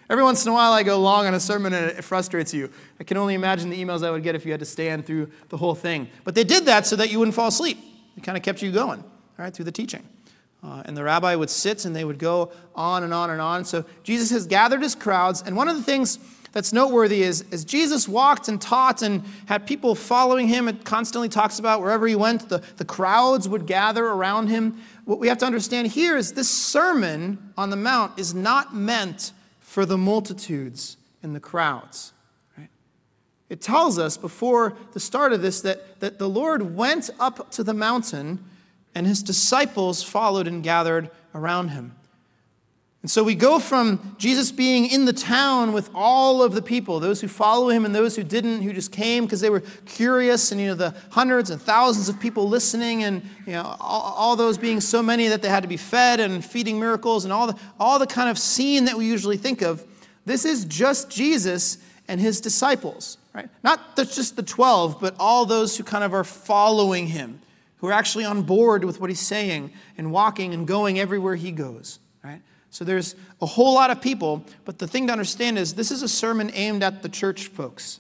Every 0.07 0.23
once 0.23 0.45
in 0.45 0.51
a 0.51 0.53
while, 0.53 0.71
I 0.71 0.83
go 0.83 0.99
long 0.99 1.25
on 1.25 1.33
a 1.33 1.39
sermon 1.39 1.73
and 1.73 1.87
it 1.87 2.03
frustrates 2.03 2.53
you. 2.53 2.69
I 2.99 3.05
can 3.05 3.17
only 3.17 3.33
imagine 3.33 3.71
the 3.71 3.83
emails 3.83 4.05
I 4.05 4.11
would 4.11 4.21
get 4.21 4.35
if 4.35 4.45
you 4.45 4.51
had 4.51 4.59
to 4.59 4.67
stand 4.67 5.07
through 5.07 5.31
the 5.49 5.57
whole 5.57 5.73
thing. 5.73 6.09
But 6.23 6.35
they 6.35 6.43
did 6.43 6.65
that 6.65 6.85
so 6.85 6.95
that 6.97 7.09
you 7.09 7.17
wouldn't 7.17 7.33
fall 7.33 7.47
asleep. 7.47 7.79
It 8.17 8.21
kind 8.21 8.37
of 8.37 8.43
kept 8.43 8.61
you 8.61 8.71
going, 8.71 8.99
all 8.99 9.07
right, 9.39 9.51
through 9.51 9.65
the 9.65 9.71
teaching. 9.71 10.07
Uh, 10.63 10.83
and 10.85 10.95
the 10.95 11.03
rabbi 11.03 11.33
would 11.33 11.49
sit 11.49 11.85
and 11.85 11.95
they 11.95 12.03
would 12.03 12.19
go 12.19 12.51
on 12.75 13.03
and 13.03 13.15
on 13.15 13.31
and 13.31 13.41
on. 13.41 13.65
So 13.65 13.83
Jesus 14.03 14.29
has 14.29 14.45
gathered 14.45 14.83
his 14.83 14.93
crowds. 14.93 15.41
And 15.41 15.55
one 15.55 15.67
of 15.67 15.75
the 15.75 15.83
things 15.83 16.19
that's 16.57 16.73
noteworthy 16.73 17.21
is 17.21 17.45
as 17.51 17.63
Jesus 17.63 18.07
walked 18.07 18.47
and 18.47 18.59
taught 18.59 19.03
and 19.03 19.23
had 19.45 19.67
people 19.67 19.93
following 19.93 20.47
him, 20.47 20.67
it 20.67 20.83
constantly 20.83 21.29
talks 21.29 21.59
about 21.59 21.81
wherever 21.81 22.07
he 22.07 22.15
went, 22.15 22.49
the, 22.49 22.63
the 22.77 22.83
crowds 22.83 23.47
would 23.47 23.67
gather 23.67 24.03
around 24.07 24.47
him. 24.47 24.81
What 25.05 25.19
we 25.19 25.27
have 25.27 25.37
to 25.37 25.45
understand 25.45 25.89
here 25.89 26.17
is 26.17 26.33
this 26.33 26.49
sermon 26.49 27.53
on 27.55 27.69
the 27.69 27.75
Mount 27.75 28.17
is 28.17 28.33
not 28.33 28.73
meant 28.73 29.33
for 29.59 29.85
the 29.85 29.99
multitudes 29.99 30.97
and 31.21 31.35
the 31.35 31.39
crowds. 31.39 32.11
It 33.49 33.61
tells 33.61 33.99
us 33.99 34.17
before 34.17 34.75
the 34.93 34.99
start 34.99 35.33
of 35.33 35.43
this 35.43 35.61
that, 35.61 35.99
that 35.99 36.17
the 36.17 36.27
Lord 36.27 36.75
went 36.75 37.11
up 37.19 37.51
to 37.51 37.63
the 37.63 37.75
mountain 37.75 38.43
and 38.95 39.05
his 39.05 39.21
disciples 39.21 40.01
followed 40.01 40.47
and 40.47 40.63
gathered 40.63 41.11
around 41.35 41.69
him. 41.69 41.93
And 43.03 43.11
so 43.11 43.23
we 43.23 43.35
go 43.35 43.59
from 43.59 44.15
Jesus 44.17 44.51
being 44.51 44.89
in 44.89 45.05
the 45.05 45.13
town 45.13 45.71
with 45.71 45.89
all 45.93 46.41
of 46.41 46.53
the 46.53 46.61
people, 46.61 46.99
those 46.99 47.21
who 47.21 47.27
follow 47.27 47.69
him 47.69 47.85
and 47.85 47.93
those 47.93 48.15
who 48.15 48.23
didn't, 48.23 48.63
who 48.63 48.73
just 48.73 48.91
came 48.91 49.23
because 49.25 49.39
they 49.39 49.51
were 49.51 49.61
curious, 49.85 50.51
and 50.51 50.59
you 50.59 50.67
know, 50.67 50.75
the 50.75 50.95
hundreds 51.11 51.51
and 51.51 51.61
thousands 51.61 52.09
of 52.09 52.19
people 52.19 52.49
listening, 52.49 53.03
and 53.03 53.21
you 53.45 53.53
know, 53.53 53.77
all, 53.79 54.13
all, 54.17 54.35
those 54.35 54.57
being 54.57 54.81
so 54.81 55.03
many 55.03 55.27
that 55.27 55.41
they 55.41 55.47
had 55.47 55.61
to 55.61 55.69
be 55.69 55.77
fed 55.77 56.19
and 56.19 56.43
feeding 56.43 56.79
miracles 56.79 57.23
and 57.23 57.31
all 57.31 57.47
the, 57.47 57.57
all 57.79 57.99
the 57.99 58.07
kind 58.07 58.29
of 58.29 58.37
scene 58.37 58.85
that 58.85 58.97
we 58.97 59.05
usually 59.05 59.37
think 59.37 59.61
of. 59.61 59.85
This 60.25 60.43
is 60.43 60.65
just 60.65 61.09
Jesus 61.09 61.77
and 62.07 62.19
his 62.19 62.41
disciples. 62.41 63.17
Right? 63.33 63.47
Not 63.63 63.95
just 63.95 64.35
the 64.35 64.43
12, 64.43 64.99
but 64.99 65.15
all 65.19 65.45
those 65.45 65.77
who 65.77 65.83
kind 65.83 66.03
of 66.03 66.13
are 66.13 66.23
following 66.23 67.07
him, 67.07 67.39
who 67.77 67.87
are 67.87 67.93
actually 67.93 68.25
on 68.25 68.41
board 68.41 68.83
with 68.83 68.99
what 68.99 69.11
he's 69.11 69.19
saying 69.19 69.71
and 69.97 70.11
walking 70.11 70.55
and 70.55 70.67
going 70.67 70.99
everywhere 70.99 71.35
he 71.35 71.51
goes. 71.51 71.99
So 72.69 72.83
there's 72.83 73.15
a 73.41 73.45
whole 73.45 73.73
lot 73.73 73.89
of 73.89 74.01
people, 74.01 74.45
but 74.65 74.79
the 74.79 74.87
thing 74.87 75.07
to 75.07 75.13
understand 75.13 75.57
is 75.57 75.73
this 75.73 75.91
is 75.91 76.03
a 76.03 76.07
sermon 76.07 76.51
aimed 76.53 76.83
at 76.83 77.01
the 77.01 77.09
church 77.09 77.47
folks. 77.47 77.99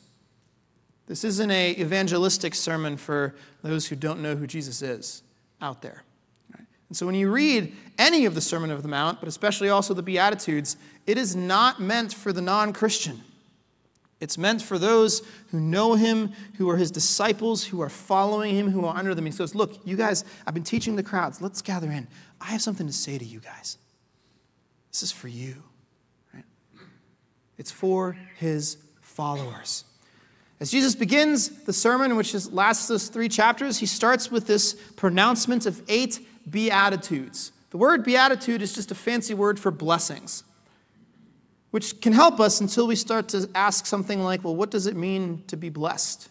This 1.07 1.23
isn't 1.23 1.49
a 1.49 1.71
evangelistic 1.79 2.53
sermon 2.53 2.97
for 2.97 3.33
those 3.63 3.87
who 3.87 3.95
don't 3.95 4.21
know 4.21 4.35
who 4.35 4.45
Jesus 4.45 4.81
is 4.81 5.23
out 5.61 5.81
there. 5.81 6.03
And 6.89 6.95
so 6.95 7.05
when 7.05 7.15
you 7.15 7.31
read 7.31 7.75
any 7.97 8.25
of 8.25 8.35
the 8.35 8.41
Sermon 8.41 8.71
of 8.71 8.81
the 8.81 8.87
Mount, 8.87 9.19
but 9.19 9.27
especially 9.27 9.69
also 9.69 9.93
the 9.93 10.03
Beatitudes, 10.03 10.77
it 11.05 11.17
is 11.17 11.35
not 11.35 11.81
meant 11.81 12.13
for 12.13 12.31
the 12.31 12.41
non 12.41 12.71
Christian. 12.71 13.23
It's 14.19 14.37
meant 14.37 14.61
for 14.61 14.79
those 14.79 15.21
who 15.49 15.59
know 15.59 15.93
him, 15.93 16.33
who 16.57 16.69
are 16.69 16.77
his 16.77 16.89
disciples, 16.89 17.65
who 17.65 17.81
are 17.81 17.89
following 17.89 18.55
him, 18.55 18.71
who 18.71 18.85
are 18.85 18.95
under 18.95 19.13
them. 19.13 19.25
He 19.25 19.31
says, 19.31 19.53
Look, 19.53 19.85
you 19.85 19.95
guys, 19.95 20.23
I've 20.45 20.53
been 20.53 20.63
teaching 20.63 20.95
the 20.95 21.03
crowds. 21.03 21.41
Let's 21.41 21.61
gather 21.61 21.91
in. 21.91 22.07
I 22.41 22.45
have 22.45 22.61
something 22.61 22.87
to 22.87 22.93
say 22.93 23.17
to 23.17 23.25
you 23.25 23.39
guys. 23.39 23.77
This 24.91 25.03
is 25.03 25.11
for 25.11 25.27
you. 25.27 25.63
Right? 26.33 26.43
It's 27.57 27.71
for 27.71 28.17
his 28.37 28.77
followers. 29.01 29.83
As 30.59 30.71
Jesus 30.71 30.95
begins 30.95 31.49
the 31.65 31.73
sermon, 31.73 32.15
which 32.15 32.33
lasts 32.51 32.89
us 32.89 33.09
three 33.09 33.29
chapters, 33.29 33.77
he 33.77 33.85
starts 33.85 34.31
with 34.31 34.47
this 34.47 34.73
pronouncement 34.95 35.65
of 35.65 35.81
eight 35.87 36.19
beatitudes. 36.49 37.51
The 37.69 37.77
word 37.77 38.03
beatitude 38.03 38.61
is 38.61 38.73
just 38.73 38.91
a 38.91 38.95
fancy 38.95 39.33
word 39.33 39.59
for 39.59 39.71
blessings 39.71 40.43
which 41.71 41.99
can 42.01 42.13
help 42.13 42.39
us 42.39 42.61
until 42.61 42.87
we 42.87 42.95
start 42.95 43.29
to 43.29 43.49
ask 43.53 43.85
something 43.85 44.23
like, 44.23 44.43
well, 44.43 44.55
what 44.55 44.71
does 44.71 44.87
it 44.87 44.95
mean 44.95 45.43
to 45.47 45.57
be 45.57 45.69
blessed? 45.69 46.29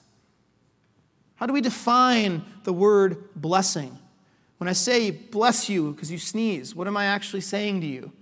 How 1.37 1.47
do 1.47 1.53
we 1.53 1.61
define 1.61 2.45
the 2.65 2.73
word 2.73 3.29
blessing? 3.37 3.99
When 4.59 4.69
I 4.69 4.73
say 4.73 5.11
bless 5.11 5.69
you 5.69 5.93
because 5.93 6.11
you 6.11 6.19
sneeze, 6.19 6.75
what 6.75 6.87
am 6.87 6.97
I 6.97 7.05
actually 7.05 7.43
saying 7.43 7.83
to 7.83 7.87
you? 7.87 8.13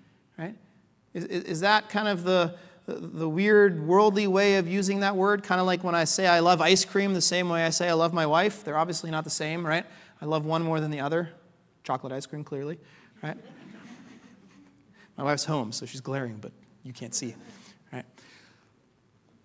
Is, 1.14 1.25
is 1.25 1.61
that 1.61 1.88
kind 1.88 2.09
of 2.09 2.25
the, 2.25 2.56
the 2.87 3.28
weird 3.28 3.87
worldly 3.87 4.26
way 4.26 4.56
of 4.56 4.68
using 4.68 5.00
that 5.00 5.16
word? 5.16 5.42
Kind 5.42 5.61
of 5.61 5.66
like 5.66 5.83
when 5.85 5.94
I 5.94 6.04
say 6.04 6.26
I 6.26 6.40
love 6.40 6.61
ice 6.61 6.85
cream 6.85 7.14
the 7.14 7.21
same 7.21 7.49
way 7.49 7.64
I 7.64 7.71
say 7.71 7.88
I 7.88 7.94
love 7.94 8.12
my 8.12 8.26
wife. 8.26 8.64
They're 8.64 8.76
obviously 8.76 9.11
not 9.11 9.25
the 9.25 9.30
same, 9.30 9.64
right? 9.64 9.87
I 10.21 10.26
love 10.26 10.44
one 10.44 10.62
more 10.62 10.80
than 10.80 10.90
the 10.90 11.00
other. 11.00 11.30
Chocolate 11.85 12.12
ice 12.12 12.26
cream, 12.26 12.44
clearly. 12.44 12.78
right? 13.23 13.37
My 15.16 15.25
wife's 15.25 15.44
home, 15.44 15.71
so 15.71 15.87
she's 15.87 16.00
glaring, 16.00 16.38
but 16.40 16.50
you 16.83 16.92
can't 16.92 17.14
see, 17.14 17.35
right? 17.92 18.04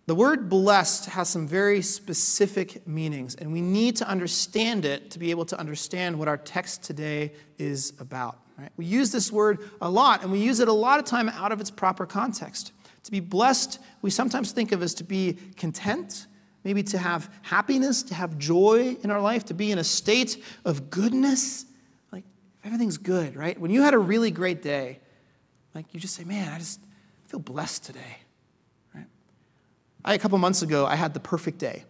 The 0.07 0.15
word 0.15 0.49
blessed 0.49 1.05
has 1.05 1.29
some 1.29 1.47
very 1.47 1.83
specific 1.83 2.87
meanings, 2.87 3.35
and 3.35 3.53
we 3.53 3.61
need 3.61 3.95
to 3.97 4.07
understand 4.07 4.83
it 4.83 5.11
to 5.11 5.19
be 5.19 5.29
able 5.29 5.45
to 5.45 5.59
understand 5.59 6.17
what 6.17 6.27
our 6.27 6.37
text 6.37 6.81
today 6.81 7.33
is 7.59 7.93
about. 7.99 8.39
Right? 8.59 8.71
We 8.75 8.85
use 8.85 9.11
this 9.11 9.31
word 9.31 9.59
a 9.81 9.89
lot, 9.89 10.21
and 10.21 10.31
we 10.31 10.39
use 10.39 10.59
it 10.59 10.67
a 10.67 10.73
lot 10.73 10.99
of 10.99 11.05
time 11.05 11.29
out 11.29 11.53
of 11.53 11.61
its 11.61 11.71
proper 11.71 12.05
context. 12.05 12.73
To 13.03 13.11
be 13.11 13.21
blessed, 13.21 13.79
we 14.01 14.09
sometimes 14.09 14.51
think 14.51 14.73
of 14.73 14.83
as 14.83 14.93
to 14.95 15.05
be 15.05 15.37
content, 15.55 16.27
maybe 16.65 16.83
to 16.83 16.97
have 16.97 17.33
happiness, 17.41 18.03
to 18.03 18.13
have 18.13 18.37
joy 18.37 18.97
in 19.01 19.11
our 19.11 19.21
life, 19.21 19.45
to 19.45 19.53
be 19.53 19.71
in 19.71 19.79
a 19.79 19.83
state 19.83 20.43
of 20.65 20.89
goodness. 20.89 21.65
Like 22.11 22.25
everything's 22.65 22.97
good, 22.97 23.37
right? 23.37 23.57
When 23.57 23.71
you 23.71 23.81
had 23.81 23.93
a 23.93 23.97
really 23.97 24.29
great 24.29 24.61
day, 24.61 24.99
like 25.73 25.93
you 25.93 25.99
just 25.99 26.15
say, 26.15 26.25
man, 26.25 26.51
I 26.51 26.57
just 26.57 26.81
feel 27.27 27.39
blessed 27.39 27.85
today. 27.85 28.17
Right? 28.93 29.05
I, 30.03 30.15
a 30.15 30.19
couple 30.19 30.37
months 30.37 30.61
ago, 30.63 30.85
I 30.85 30.95
had 30.95 31.13
the 31.13 31.21
perfect 31.21 31.59
day. 31.59 31.85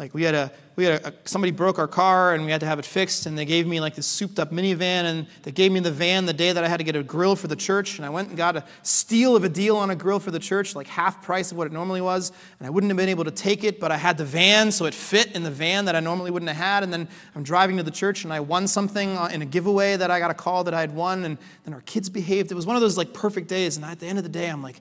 Like 0.00 0.14
we 0.14 0.22
had 0.22 0.34
a 0.34 0.50
we 0.76 0.84
had 0.84 1.04
a, 1.04 1.12
somebody 1.26 1.50
broke 1.50 1.78
our 1.78 1.86
car 1.86 2.32
and 2.32 2.46
we 2.46 2.50
had 2.50 2.60
to 2.60 2.66
have 2.66 2.78
it 2.78 2.86
fixed 2.86 3.26
and 3.26 3.36
they 3.36 3.44
gave 3.44 3.66
me 3.66 3.80
like 3.80 3.94
this 3.94 4.06
souped 4.06 4.38
up 4.38 4.50
minivan 4.50 5.04
and 5.04 5.26
they 5.42 5.52
gave 5.52 5.70
me 5.70 5.78
the 5.80 5.92
van 5.92 6.24
the 6.24 6.32
day 6.32 6.54
that 6.54 6.64
I 6.64 6.68
had 6.68 6.78
to 6.78 6.84
get 6.84 6.96
a 6.96 7.02
grill 7.02 7.36
for 7.36 7.48
the 7.48 7.56
church 7.56 7.98
and 7.98 8.06
I 8.06 8.08
went 8.08 8.28
and 8.28 8.36
got 8.36 8.56
a 8.56 8.64
steal 8.82 9.36
of 9.36 9.44
a 9.44 9.48
deal 9.50 9.76
on 9.76 9.90
a 9.90 9.94
grill 9.94 10.18
for 10.18 10.30
the 10.30 10.38
church 10.38 10.74
like 10.74 10.86
half 10.86 11.22
price 11.22 11.52
of 11.52 11.58
what 11.58 11.66
it 11.66 11.74
normally 11.74 12.00
was 12.00 12.32
and 12.58 12.66
I 12.66 12.70
wouldn't 12.70 12.90
have 12.90 12.96
been 12.96 13.10
able 13.10 13.24
to 13.24 13.30
take 13.30 13.62
it 13.62 13.78
but 13.78 13.92
I 13.92 13.98
had 13.98 14.16
the 14.16 14.24
van 14.24 14.72
so 14.72 14.86
it 14.86 14.94
fit 14.94 15.32
in 15.32 15.42
the 15.42 15.50
van 15.50 15.84
that 15.84 15.94
I 15.94 16.00
normally 16.00 16.30
wouldn't 16.30 16.48
have 16.48 16.56
had 16.56 16.82
and 16.82 16.90
then 16.90 17.06
I'm 17.34 17.42
driving 17.42 17.76
to 17.76 17.82
the 17.82 17.90
church 17.90 18.24
and 18.24 18.32
I 18.32 18.40
won 18.40 18.68
something 18.68 19.18
uh, 19.18 19.28
in 19.30 19.42
a 19.42 19.46
giveaway 19.46 19.98
that 19.98 20.10
I 20.10 20.18
got 20.18 20.30
a 20.30 20.34
call 20.34 20.64
that 20.64 20.72
I 20.72 20.80
had 20.80 20.94
won 20.94 21.26
and 21.26 21.36
then 21.66 21.74
our 21.74 21.82
kids 21.82 22.08
behaved. 22.08 22.50
It 22.50 22.54
was 22.54 22.64
one 22.64 22.76
of 22.76 22.80
those 22.80 22.96
like 22.96 23.12
perfect 23.12 23.48
days 23.48 23.76
and 23.76 23.84
at 23.84 24.00
the 24.00 24.06
end 24.06 24.16
of 24.16 24.24
the 24.24 24.30
day 24.30 24.48
I'm 24.48 24.62
like 24.62 24.80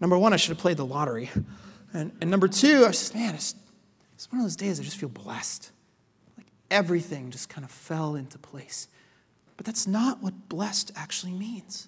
number 0.00 0.16
one 0.16 0.32
I 0.32 0.36
should 0.36 0.52
have 0.52 0.58
played 0.58 0.78
the 0.78 0.86
lottery. 0.86 1.28
And, 1.92 2.12
and 2.22 2.30
number 2.30 2.48
two 2.48 2.86
I 2.86 2.92
said 2.92 3.14
man 3.14 3.34
it's 3.34 3.54
it's 4.18 4.32
one 4.32 4.40
of 4.40 4.44
those 4.44 4.56
days 4.56 4.80
I 4.80 4.82
just 4.82 4.96
feel 4.96 5.08
blessed. 5.08 5.70
Like 6.36 6.48
everything 6.72 7.30
just 7.30 7.48
kind 7.48 7.64
of 7.64 7.70
fell 7.70 8.16
into 8.16 8.36
place. 8.36 8.88
But 9.56 9.64
that's 9.64 9.86
not 9.86 10.20
what 10.20 10.48
blessed 10.48 10.90
actually 10.96 11.34
means. 11.34 11.86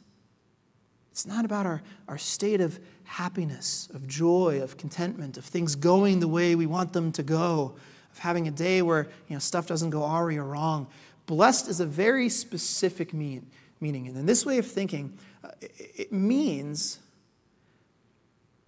It's 1.11 1.27
not 1.27 1.45
about 1.45 1.67
our, 1.67 1.83
our 2.07 2.19
state 2.19 2.61
of 2.61 2.79
happiness, 3.03 3.89
of 3.93 4.07
joy, 4.07 4.63
of 4.63 4.77
contentment, 4.77 5.39
of 5.39 5.45
things 5.45 5.75
going 5.75 6.21
the 6.21 6.29
way 6.29 6.55
we 6.55 6.67
want 6.67 6.93
them 6.93 7.11
to 7.13 7.25
go, 7.25 7.75
of 8.13 8.19
having 8.19 8.47
a 8.47 8.53
day 8.53 8.81
where 8.81 9.09
you 9.27 9.35
know, 9.35 9.41
stuff 9.41 9.67
doesn't 9.67 9.91
go 9.91 10.05
awry 10.05 10.37
or 10.37 10.45
wrong. 10.45 10.87
Blessed 11.27 11.67
is 11.67 11.81
a 11.81 11.87
very 11.87 12.29
specific 12.29 13.13
mean, 13.13 13.45
meaning. 13.81 14.07
And 14.07 14.17
in 14.17 14.27
this 14.27 14.47
way 14.47 14.59
of 14.59 14.67
thinking, 14.69 15.19
uh, 15.43 15.49
it, 15.61 15.73
it 15.97 16.13
means 16.13 17.01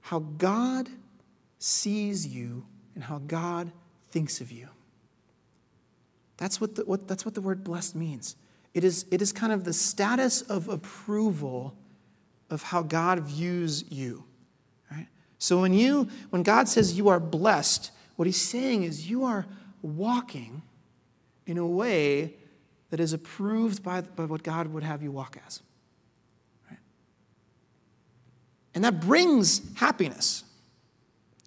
how 0.00 0.18
God 0.18 0.88
sees 1.60 2.26
you 2.26 2.64
and 2.94 3.04
how 3.04 3.18
God 3.18 3.72
thinks 4.10 4.40
of 4.40 4.50
you. 4.52 4.68
That's 6.36 6.60
what 6.60 6.74
the, 6.74 6.82
what, 6.82 7.06
that's 7.06 7.24
what 7.24 7.34
the 7.34 7.40
word 7.40 7.62
blessed 7.64 7.94
means. 7.94 8.36
It 8.74 8.84
is, 8.84 9.04
it 9.10 9.20
is 9.22 9.32
kind 9.32 9.52
of 9.52 9.64
the 9.64 9.72
status 9.72 10.42
of 10.42 10.68
approval 10.68 11.74
of 12.50 12.62
how 12.62 12.82
God 12.82 13.20
views 13.20 13.84
you. 13.90 14.24
Right? 14.90 15.08
So 15.38 15.60
when 15.60 15.72
you 15.72 16.08
when 16.30 16.42
God 16.42 16.68
says 16.68 16.96
you 16.96 17.08
are 17.08 17.20
blessed, 17.20 17.90
what 18.16 18.26
he's 18.26 18.40
saying 18.40 18.82
is 18.82 19.08
you 19.08 19.24
are 19.24 19.46
walking 19.82 20.62
in 21.46 21.58
a 21.58 21.66
way 21.66 22.34
that 22.90 23.00
is 23.00 23.12
approved 23.12 23.82
by, 23.82 24.02
by 24.02 24.24
what 24.24 24.42
God 24.42 24.68
would 24.68 24.82
have 24.82 25.02
you 25.02 25.10
walk 25.10 25.38
as. 25.46 25.60
Right? 26.70 26.78
And 28.74 28.84
that 28.84 29.00
brings 29.00 29.62
happiness. 29.76 30.44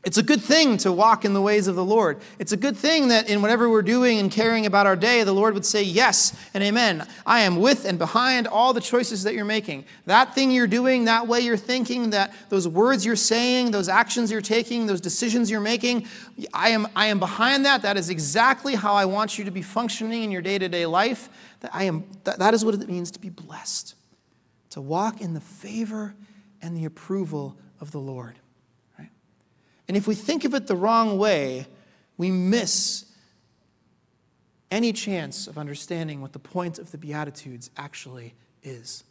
It's 0.06 0.20
a 0.20 0.24
good 0.24 0.42
thing 0.42 0.78
to 0.78 0.92
walk 0.92 1.26
in 1.26 1.34
the 1.34 1.42
ways 1.42 1.68
of 1.68 1.76
the 1.76 1.84
Lord. 1.84 2.20
It's 2.38 2.52
a 2.52 2.58
good 2.58 2.78
thing 2.78 3.08
that 3.08 3.28
in 3.28 3.42
whatever 3.42 3.68
we're 3.68 3.82
doing 3.82 4.20
and 4.20 4.32
caring 4.32 4.68
about 4.68 4.86
our 4.86 4.96
day, 4.96 5.24
the 5.24 5.34
Lord 5.34 5.56
would 5.56 5.66
say 5.66 5.82
yes 5.82 6.38
and 6.54 6.64
amen. 6.64 7.08
I 7.26 7.40
am 7.40 7.56
with 7.56 7.86
and 7.86 7.98
behind 7.98 8.46
all 8.46 8.72
the 8.72 8.82
choices 8.82 9.24
that 9.24 9.34
you're 9.34 9.46
making. 9.46 9.84
That 10.06 10.36
thing 10.36 10.52
you're 10.52 10.68
doing, 10.68 11.06
that 11.06 11.28
way 11.28 11.40
you're 11.40 11.58
thinking, 11.58 12.12
that 12.12 12.36
those 12.50 12.68
words 12.68 13.04
you're 13.04 13.16
saying, 13.16 13.72
those 13.72 13.90
actions 13.90 14.30
you're 14.30 14.42
taking, 14.42 14.86
those 14.86 15.02
decisions 15.02 15.50
you're 15.50 15.60
making, 15.60 16.06
I 16.54 16.70
am, 16.70 16.88
I 16.96 17.08
am 17.08 17.18
behind 17.18 17.66
that. 17.66 17.82
That 17.82 17.98
is 17.98 18.12
exactly 18.12 18.76
how 18.76 18.94
I 18.94 19.06
want 19.06 19.40
you 19.40 19.46
to 19.46 19.52
be 19.52 19.64
functioning 19.64 20.22
in 20.22 20.30
your 20.30 20.44
day 20.44 20.60
to 20.60 20.70
day 20.70 20.86
life. 20.86 21.30
That, 21.62 21.74
I 21.74 21.86
am, 21.86 22.04
that, 22.26 22.38
that 22.38 22.54
is 22.54 22.64
what 22.64 22.76
it 22.76 22.88
means 22.88 23.10
to 23.10 23.20
be 23.20 23.32
blessed, 23.32 23.96
to 24.70 24.82
walk 24.82 25.20
in 25.20 25.34
the 25.34 25.42
favor 25.42 26.14
and 26.62 26.78
the 26.78 26.86
approval 26.86 27.58
of 27.82 27.90
the 27.90 28.00
Lord. 28.00 28.36
And 29.88 29.96
if 29.96 30.08
we 30.08 30.16
think 30.16 30.46
of 30.46 30.54
it 30.54 30.68
the 30.68 30.76
wrong 30.76 31.18
way, 31.18 31.68
we 32.18 32.32
miss 32.32 33.06
any 34.72 34.92
chance 34.94 35.48
of 35.48 35.58
understanding 35.58 36.22
what 36.22 36.34
the 36.34 36.40
point 36.40 36.80
of 36.80 36.92
the 36.92 36.98
Beatitudes 36.98 37.70
actually 37.78 38.34
is. 38.64 39.04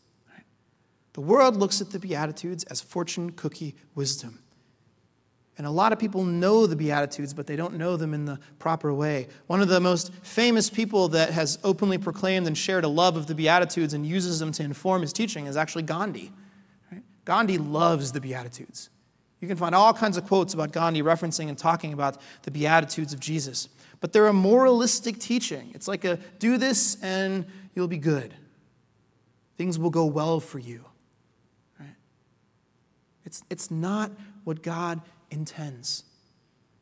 The 1.12 1.20
world 1.20 1.56
looks 1.56 1.80
at 1.80 1.90
the 1.90 1.98
Beatitudes 2.00 2.64
as 2.64 2.80
fortune 2.80 3.30
cookie 3.30 3.76
wisdom. 3.94 4.40
And 5.56 5.66
a 5.66 5.70
lot 5.70 5.92
of 5.92 6.00
people 6.00 6.24
know 6.24 6.66
the 6.66 6.74
Beatitudes, 6.74 7.32
but 7.32 7.46
they 7.46 7.54
don't 7.54 7.74
know 7.74 7.96
them 7.96 8.12
in 8.12 8.24
the 8.24 8.40
proper 8.58 8.92
way. 8.92 9.28
One 9.46 9.62
of 9.62 9.68
the 9.68 9.78
most 9.78 10.12
famous 10.24 10.68
people 10.68 11.08
that 11.10 11.30
has 11.30 11.58
openly 11.62 11.98
proclaimed 11.98 12.48
and 12.48 12.58
shared 12.58 12.82
a 12.82 12.88
love 12.88 13.16
of 13.16 13.28
the 13.28 13.36
Beatitudes 13.36 13.94
and 13.94 14.04
uses 14.04 14.40
them 14.40 14.50
to 14.52 14.64
inform 14.64 15.02
his 15.02 15.12
teaching 15.12 15.46
is 15.46 15.56
actually 15.56 15.84
Gandhi. 15.84 16.32
Gandhi 17.24 17.58
loves 17.58 18.10
the 18.10 18.20
Beatitudes. 18.20 18.90
You 19.44 19.48
can 19.48 19.58
find 19.58 19.74
all 19.74 19.92
kinds 19.92 20.16
of 20.16 20.26
quotes 20.26 20.54
about 20.54 20.72
Gandhi 20.72 21.02
referencing 21.02 21.50
and 21.50 21.58
talking 21.58 21.92
about 21.92 22.16
the 22.44 22.50
Beatitudes 22.50 23.12
of 23.12 23.20
Jesus. 23.20 23.68
But 24.00 24.14
they're 24.14 24.26
a 24.26 24.32
moralistic 24.32 25.18
teaching. 25.18 25.70
It's 25.74 25.86
like 25.86 26.06
a 26.06 26.18
do 26.38 26.56
this 26.56 26.96
and 27.02 27.44
you'll 27.74 27.86
be 27.86 27.98
good. 27.98 28.32
Things 29.58 29.78
will 29.78 29.90
go 29.90 30.06
well 30.06 30.40
for 30.40 30.58
you. 30.58 30.86
Right? 31.78 31.94
It's, 33.26 33.42
it's 33.50 33.70
not 33.70 34.12
what 34.44 34.62
God 34.62 35.02
intends. 35.30 36.04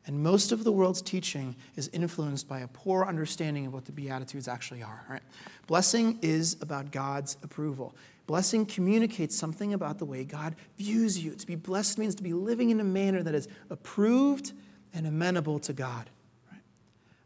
And 0.07 0.23
most 0.23 0.53
of 0.53 0.63
the 0.63 0.71
world's 0.71 1.01
teaching 1.01 1.57
is 1.75 1.89
influenced 1.91 2.47
by 2.47 2.61
a 2.61 2.67
poor 2.69 3.03
understanding 3.03 3.65
of 3.65 3.73
what 3.73 3.83
the 3.83 3.91
Beatitudes 3.91 4.47
actually 4.47 4.83
are. 4.83 5.03
Right? 5.09 5.23
Blessing 5.67 6.17
is 6.21 6.55
about 6.61 6.91
God's 6.91 7.35
approval. 7.43 7.93
Blessing 8.25 8.65
communicates 8.65 9.35
something 9.37 9.73
about 9.73 9.99
the 9.99 10.05
way 10.05 10.23
God 10.23 10.55
views 10.77 11.21
you. 11.21 11.35
To 11.35 11.45
be 11.45 11.55
blessed 11.55 11.97
means 11.97 12.15
to 12.15 12.23
be 12.23 12.33
living 12.33 12.69
in 12.69 12.79
a 12.79 12.83
manner 12.83 13.21
that 13.21 13.35
is 13.35 13.47
approved 13.69 14.53
and 14.93 15.05
amenable 15.05 15.59
to 15.59 15.73
God. 15.73 16.09
Right? 16.49 16.61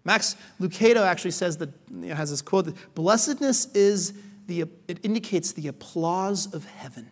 Max 0.03 0.35
Lucado 0.59 1.05
actually 1.05 1.31
says 1.31 1.57
that, 1.57 1.69
you 1.91 2.09
know, 2.09 2.15
has 2.15 2.31
this 2.31 2.41
quote 2.41 2.65
that 2.65 2.95
blessedness 2.95 3.67
is 3.73 4.13
the, 4.47 4.61
it 4.87 4.99
indicates 5.03 5.51
the 5.51 5.67
applause 5.67 6.51
of 6.53 6.65
heaven. 6.65 7.11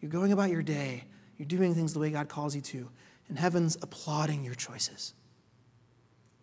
You're 0.00 0.10
going 0.10 0.32
about 0.32 0.50
your 0.50 0.62
day, 0.62 1.04
you're 1.36 1.46
doing 1.46 1.74
things 1.74 1.92
the 1.92 1.98
way 1.98 2.10
God 2.10 2.28
calls 2.28 2.54
you 2.54 2.62
to, 2.62 2.88
and 3.28 3.38
heaven's 3.38 3.76
applauding 3.82 4.42
your 4.42 4.54
choices. 4.54 5.12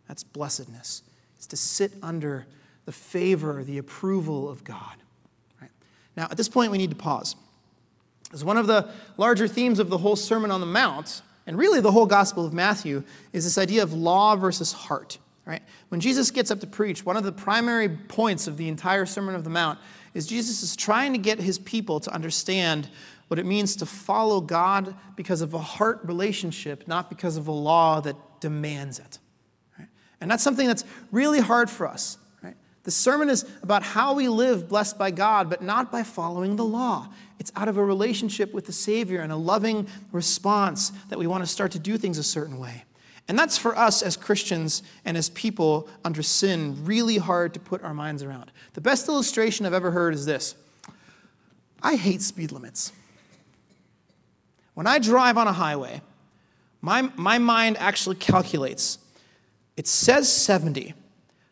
That's 0.07 0.23
blessedness. 0.23 1.01
It's 1.35 1.47
to 1.47 1.57
sit 1.57 1.93
under 2.03 2.45
the 2.85 2.91
favor, 2.91 3.63
the 3.63 3.79
approval 3.79 4.49
of 4.49 4.63
God. 4.63 4.97
Now, 6.17 6.27
at 6.31 6.35
this 6.35 6.49
point, 6.49 6.71
we 6.71 6.79
need 6.79 6.89
to 6.89 6.95
pause. 6.95 7.35
As 8.33 8.43
one 8.43 8.57
of 8.57 8.67
the 8.67 8.89
larger 9.15 9.47
themes 9.47 9.79
of 9.79 9.89
the 9.89 9.99
whole 9.99 10.15
Sermon 10.15 10.51
on 10.51 10.59
the 10.59 10.65
Mount, 10.65 11.21
and 11.45 11.57
really 11.57 11.79
the 11.79 11.91
whole 11.91 12.07
Gospel 12.07 12.45
of 12.45 12.51
Matthew, 12.51 13.03
is 13.31 13.45
this 13.45 13.57
idea 13.57 13.83
of 13.83 13.93
law 13.93 14.35
versus 14.35 14.73
heart. 14.73 15.19
Right? 15.45 15.61
When 15.87 16.01
Jesus 16.01 16.29
gets 16.29 16.51
up 16.51 16.59
to 16.59 16.67
preach, 16.67 17.05
one 17.05 17.15
of 17.15 17.23
the 17.23 17.31
primary 17.31 17.87
points 17.87 18.47
of 18.47 18.57
the 18.57 18.67
entire 18.67 19.05
Sermon 19.05 19.33
of 19.33 19.45
the 19.45 19.49
Mount 19.49 19.79
is 20.13 20.27
Jesus 20.27 20.61
is 20.61 20.75
trying 20.75 21.13
to 21.13 21.19
get 21.19 21.39
his 21.39 21.57
people 21.59 22.01
to 22.01 22.13
understand 22.13 22.89
what 23.29 23.39
it 23.39 23.45
means 23.45 23.77
to 23.77 23.85
follow 23.85 24.41
God 24.41 24.93
because 25.15 25.41
of 25.41 25.53
a 25.53 25.59
heart 25.59 26.01
relationship, 26.03 26.85
not 26.87 27.09
because 27.09 27.37
of 27.37 27.47
a 27.47 27.51
law 27.51 28.01
that 28.01 28.15
demands 28.41 28.99
it. 28.99 29.19
Right? 29.79 29.87
And 30.19 30.29
that's 30.29 30.43
something 30.43 30.67
that's 30.67 30.83
really 31.11 31.39
hard 31.39 31.69
for 31.69 31.87
us. 31.87 32.17
The 32.87 32.91
sermon 32.91 33.29
is 33.29 33.43
about 33.63 33.83
how 33.83 34.13
we 34.13 34.29
live 34.29 34.69
blessed 34.69 34.97
by 34.97 35.11
God, 35.11 35.49
but 35.49 35.61
not 35.61 35.91
by 35.91 36.03
following 36.03 36.55
the 36.55 36.63
law. 36.63 37.09
It's 37.37 37.51
out 37.53 37.67
of 37.67 37.75
a 37.75 37.83
relationship 37.83 38.53
with 38.53 38.65
the 38.65 38.71
Savior 38.71 39.19
and 39.19 39.29
a 39.29 39.35
loving 39.35 39.89
response 40.13 40.93
that 41.09 41.19
we 41.19 41.27
want 41.27 41.43
to 41.43 41.47
start 41.47 41.73
to 41.73 41.79
do 41.79 41.97
things 41.97 42.17
a 42.17 42.23
certain 42.23 42.59
way. 42.59 42.85
And 43.27 43.37
that's 43.37 43.57
for 43.57 43.77
us 43.77 44.01
as 44.01 44.15
Christians 44.15 44.83
and 45.03 45.17
as 45.17 45.29
people 45.31 45.89
under 46.05 46.23
sin 46.23 46.85
really 46.85 47.17
hard 47.17 47.53
to 47.55 47.59
put 47.59 47.83
our 47.83 47.93
minds 47.93 48.23
around. 48.23 48.53
The 48.71 48.79
best 48.79 49.09
illustration 49.09 49.65
I've 49.65 49.73
ever 49.73 49.91
heard 49.91 50.13
is 50.13 50.25
this 50.25 50.55
I 51.83 51.97
hate 51.97 52.21
speed 52.21 52.53
limits. 52.53 52.93
When 54.75 54.87
I 54.87 54.99
drive 54.99 55.37
on 55.37 55.49
a 55.49 55.51
highway, 55.51 55.99
my, 56.79 57.01
my 57.17 57.37
mind 57.37 57.75
actually 57.79 58.15
calculates. 58.15 58.97
It 59.75 59.87
says 59.87 60.31
70 60.31 60.93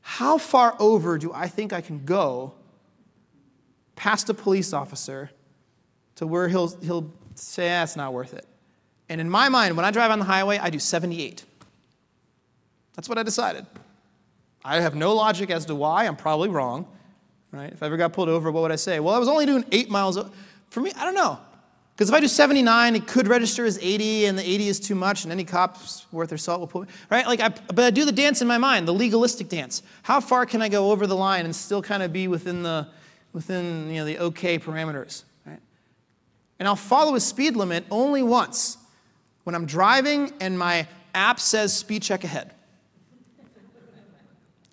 how 0.07 0.37
far 0.37 0.75
over 0.79 1.17
do 1.17 1.33
I 1.33 1.47
think 1.47 1.73
I 1.73 1.81
can 1.81 2.05
go 2.05 2.53
past 3.95 4.29
a 4.29 4.35
police 4.35 4.71
officer 4.71 5.31
to 6.17 6.27
where 6.27 6.47
he'll, 6.47 6.67
he'll 6.77 7.11
say, 7.33 7.75
ah, 7.75 7.81
it's 7.81 7.95
not 7.95 8.13
worth 8.13 8.35
it. 8.35 8.45
And 9.09 9.19
in 9.19 9.27
my 9.27 9.49
mind, 9.49 9.75
when 9.75 9.83
I 9.83 9.89
drive 9.89 10.11
on 10.11 10.19
the 10.19 10.25
highway, 10.25 10.59
I 10.59 10.69
do 10.69 10.77
78. 10.77 11.43
That's 12.93 13.09
what 13.09 13.17
I 13.17 13.23
decided. 13.23 13.65
I 14.63 14.79
have 14.79 14.93
no 14.93 15.15
logic 15.15 15.49
as 15.49 15.65
to 15.65 15.75
why. 15.75 16.05
I'm 16.05 16.15
probably 16.15 16.49
wrong. 16.49 16.87
Right? 17.51 17.73
If 17.73 17.81
I 17.81 17.87
ever 17.87 17.97
got 17.97 18.13
pulled 18.13 18.29
over, 18.29 18.51
what 18.51 18.61
would 18.61 18.71
I 18.71 18.75
say? 18.75 18.99
Well, 18.99 19.15
I 19.15 19.17
was 19.17 19.27
only 19.27 19.47
doing 19.47 19.65
eight 19.71 19.89
miles. 19.89 20.19
For 20.69 20.81
me, 20.81 20.91
I 20.95 21.03
don't 21.03 21.15
know. 21.15 21.39
Because 21.95 22.09
if 22.09 22.15
I 22.15 22.19
do 22.19 22.27
79, 22.27 22.95
it 22.95 23.07
could 23.07 23.27
register 23.27 23.63
as 23.65 23.79
80, 23.81 24.25
and 24.25 24.37
the 24.37 24.43
80 24.43 24.67
is 24.67 24.79
too 24.81 24.95
much, 24.95 25.23
and 25.23 25.31
any 25.31 25.45
cop's 25.45 26.05
worth 26.11 26.27
their 26.27 26.37
salt 26.37 26.59
will 26.59 26.67
pull 26.67 26.81
me. 26.81 26.87
Right? 27.09 27.25
Like, 27.25 27.39
I, 27.39 27.49
but 27.49 27.79
I 27.79 27.89
do 27.89 28.03
the 28.03 28.11
dance 28.11 28.41
in 28.41 28.49
my 28.49 28.57
mind, 28.57 28.85
the 28.85 28.93
legalistic 28.93 29.47
dance. 29.47 29.81
How 30.03 30.19
far 30.19 30.45
can 30.45 30.61
I 30.61 30.67
go 30.67 30.91
over 30.91 31.07
the 31.07 31.15
line 31.15 31.45
and 31.45 31.55
still 31.55 31.81
kind 31.81 32.03
of 32.03 32.11
be 32.11 32.27
within 32.27 32.63
the, 32.63 32.87
within 33.31 33.89
you 33.89 33.95
know, 33.95 34.05
the 34.05 34.19
okay 34.19 34.59
parameters? 34.59 35.23
Right? 35.45 35.59
And 36.59 36.67
I'll 36.67 36.75
follow 36.75 37.15
a 37.15 37.19
speed 37.21 37.55
limit 37.55 37.85
only 37.89 38.23
once 38.23 38.77
when 39.45 39.55
I'm 39.55 39.65
driving 39.65 40.33
and 40.41 40.59
my 40.59 40.89
app 41.13 41.39
says 41.39 41.73
speed 41.73 42.01
check 42.01 42.25
ahead. 42.25 42.51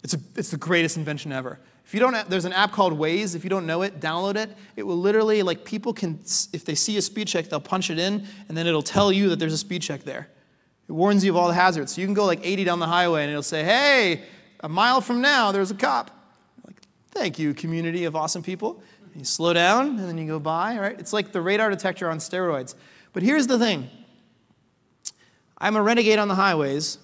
It's, 0.02 0.14
a, 0.14 0.18
it's 0.34 0.50
the 0.50 0.56
greatest 0.56 0.96
invention 0.96 1.30
ever. 1.30 1.60
If 1.84 1.94
you 1.94 2.00
don't, 2.00 2.28
there's 2.30 2.44
an 2.44 2.52
app 2.52 2.72
called 2.72 2.98
Waze. 2.98 3.34
If 3.34 3.44
you 3.44 3.50
don't 3.50 3.66
know 3.66 3.82
it, 3.82 4.00
download 4.00 4.36
it. 4.36 4.56
It 4.76 4.84
will 4.84 4.96
literally, 4.96 5.42
like, 5.42 5.64
people 5.64 5.92
can, 5.92 6.20
if 6.52 6.64
they 6.64 6.74
see 6.74 6.96
a 6.96 7.02
speed 7.02 7.28
check, 7.28 7.48
they'll 7.48 7.60
punch 7.60 7.90
it 7.90 7.98
in, 7.98 8.26
and 8.48 8.56
then 8.56 8.66
it'll 8.66 8.82
tell 8.82 9.12
you 9.12 9.28
that 9.28 9.38
there's 9.38 9.52
a 9.52 9.58
speed 9.58 9.82
check 9.82 10.04
there. 10.04 10.28
It 10.88 10.92
warns 10.92 11.24
you 11.24 11.32
of 11.32 11.36
all 11.36 11.48
the 11.48 11.54
hazards. 11.54 11.94
So 11.94 12.00
you 12.00 12.06
can 12.06 12.14
go 12.14 12.24
like 12.24 12.40
80 12.42 12.64
down 12.64 12.78
the 12.78 12.86
highway, 12.86 13.22
and 13.22 13.30
it'll 13.30 13.42
say, 13.42 13.64
hey, 13.64 14.22
a 14.60 14.68
mile 14.68 15.00
from 15.00 15.20
now, 15.20 15.52
there's 15.52 15.70
a 15.70 15.74
cop. 15.74 16.10
Like, 16.66 16.76
thank 17.10 17.38
you, 17.38 17.52
community 17.52 18.04
of 18.04 18.16
awesome 18.16 18.42
people. 18.42 18.82
And 19.12 19.20
you 19.20 19.24
slow 19.24 19.52
down, 19.52 19.98
and 19.98 20.08
then 20.08 20.16
you 20.16 20.26
go 20.26 20.38
by, 20.38 20.78
right? 20.78 20.98
It's 20.98 21.12
like 21.12 21.32
the 21.32 21.42
radar 21.42 21.68
detector 21.68 22.08
on 22.08 22.18
steroids. 22.18 22.74
But 23.12 23.22
here's 23.22 23.46
the 23.46 23.58
thing 23.58 23.90
I'm 25.58 25.76
a 25.76 25.82
renegade 25.82 26.18
on 26.18 26.28
the 26.28 26.34
highways, 26.34 26.98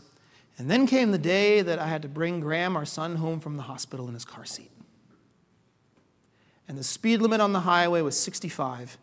and 0.58 0.70
then 0.70 0.86
came 0.86 1.12
the 1.12 1.18
day 1.18 1.62
that 1.62 1.78
I 1.78 1.86
had 1.86 2.02
to 2.02 2.08
bring 2.08 2.40
Graham, 2.40 2.76
our 2.76 2.84
son, 2.84 3.16
home 3.16 3.40
from 3.40 3.56
the 3.56 3.62
hospital 3.62 4.08
in 4.08 4.14
his 4.14 4.24
car 4.24 4.44
seat 4.44 4.70
and 6.68 6.76
the 6.76 6.84
speed 6.84 7.22
limit 7.22 7.40
on 7.40 7.52
the 7.52 7.60
highway 7.60 8.02
was 8.02 8.16
65. 8.18 8.98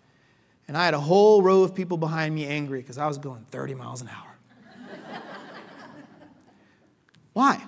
And 0.67 0.77
I 0.77 0.85
had 0.85 0.93
a 0.93 1.00
whole 1.00 1.41
row 1.41 1.63
of 1.63 1.75
people 1.75 1.97
behind 1.97 2.33
me 2.33 2.45
angry 2.45 2.79
because 2.79 2.97
I 2.97 3.07
was 3.07 3.17
going 3.17 3.45
30 3.50 3.74
miles 3.74 4.01
an 4.01 4.09
hour. 4.09 4.38
Why? 7.33 7.62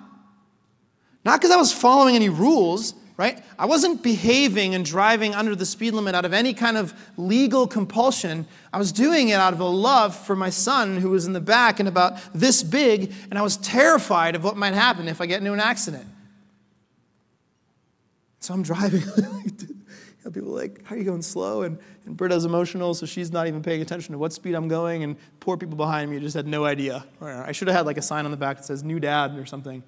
Not 1.24 1.40
because 1.40 1.50
I 1.50 1.56
was 1.56 1.72
following 1.72 2.14
any 2.14 2.28
rules, 2.28 2.94
right? 3.18 3.44
I 3.58 3.66
wasn't 3.66 4.02
behaving 4.02 4.74
and 4.74 4.84
driving 4.84 5.34
under 5.34 5.54
the 5.54 5.66
speed 5.66 5.92
limit 5.92 6.14
out 6.14 6.24
of 6.24 6.32
any 6.32 6.54
kind 6.54 6.78
of 6.78 6.94
legal 7.18 7.66
compulsion. 7.66 8.46
I 8.72 8.78
was 8.78 8.92
doing 8.92 9.28
it 9.28 9.34
out 9.34 9.52
of 9.52 9.60
a 9.60 9.64
love 9.64 10.16
for 10.16 10.36
my 10.36 10.50
son 10.50 10.96
who 10.96 11.10
was 11.10 11.26
in 11.26 11.34
the 11.34 11.40
back 11.40 11.80
and 11.80 11.88
about 11.88 12.16
this 12.32 12.62
big, 12.62 13.12
and 13.28 13.38
I 13.38 13.42
was 13.42 13.56
terrified 13.58 14.36
of 14.36 14.44
what 14.44 14.56
might 14.56 14.72
happen 14.72 15.08
if 15.08 15.20
I 15.20 15.26
get 15.26 15.40
into 15.40 15.52
an 15.52 15.60
accident. 15.60 16.06
So 18.40 18.54
I'm 18.54 18.62
driving. 18.62 19.02
people 20.32 20.50
like, 20.50 20.84
how 20.84 20.94
are 20.94 20.98
you 20.98 21.04
going 21.04 21.22
slow? 21.22 21.62
And, 21.62 21.78
and 22.06 22.16
Britta's 22.16 22.44
emotional, 22.44 22.94
so 22.94 23.06
she's 23.06 23.32
not 23.32 23.46
even 23.46 23.62
paying 23.62 23.82
attention 23.82 24.12
to 24.12 24.18
what 24.18 24.32
speed 24.32 24.54
I'm 24.54 24.68
going. 24.68 25.02
And 25.02 25.16
poor 25.40 25.56
people 25.56 25.76
behind 25.76 26.10
me 26.10 26.20
just 26.20 26.36
had 26.36 26.46
no 26.46 26.64
idea. 26.64 27.04
I 27.20 27.52
should 27.52 27.68
have 27.68 27.76
had 27.76 27.86
like 27.86 27.96
a 27.96 28.02
sign 28.02 28.24
on 28.24 28.30
the 28.30 28.36
back 28.36 28.58
that 28.58 28.64
says 28.64 28.84
new 28.84 29.00
dad 29.00 29.38
or 29.38 29.46
something. 29.46 29.82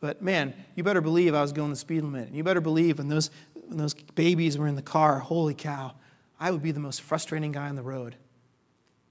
But 0.00 0.22
man, 0.22 0.54
you 0.74 0.82
better 0.82 1.00
believe 1.00 1.34
I 1.34 1.42
was 1.42 1.52
going 1.52 1.70
the 1.70 1.76
speed 1.76 2.02
limit. 2.02 2.28
And 2.28 2.36
you 2.36 2.42
better 2.42 2.60
believe 2.60 2.98
when 2.98 3.08
those, 3.08 3.30
when 3.66 3.76
those 3.76 3.94
babies 3.94 4.58
were 4.58 4.66
in 4.66 4.74
the 4.74 4.82
car, 4.82 5.18
holy 5.18 5.54
cow, 5.54 5.92
I 6.38 6.50
would 6.50 6.62
be 6.62 6.72
the 6.72 6.80
most 6.80 7.02
frustrating 7.02 7.52
guy 7.52 7.68
on 7.68 7.76
the 7.76 7.82
road. 7.82 8.16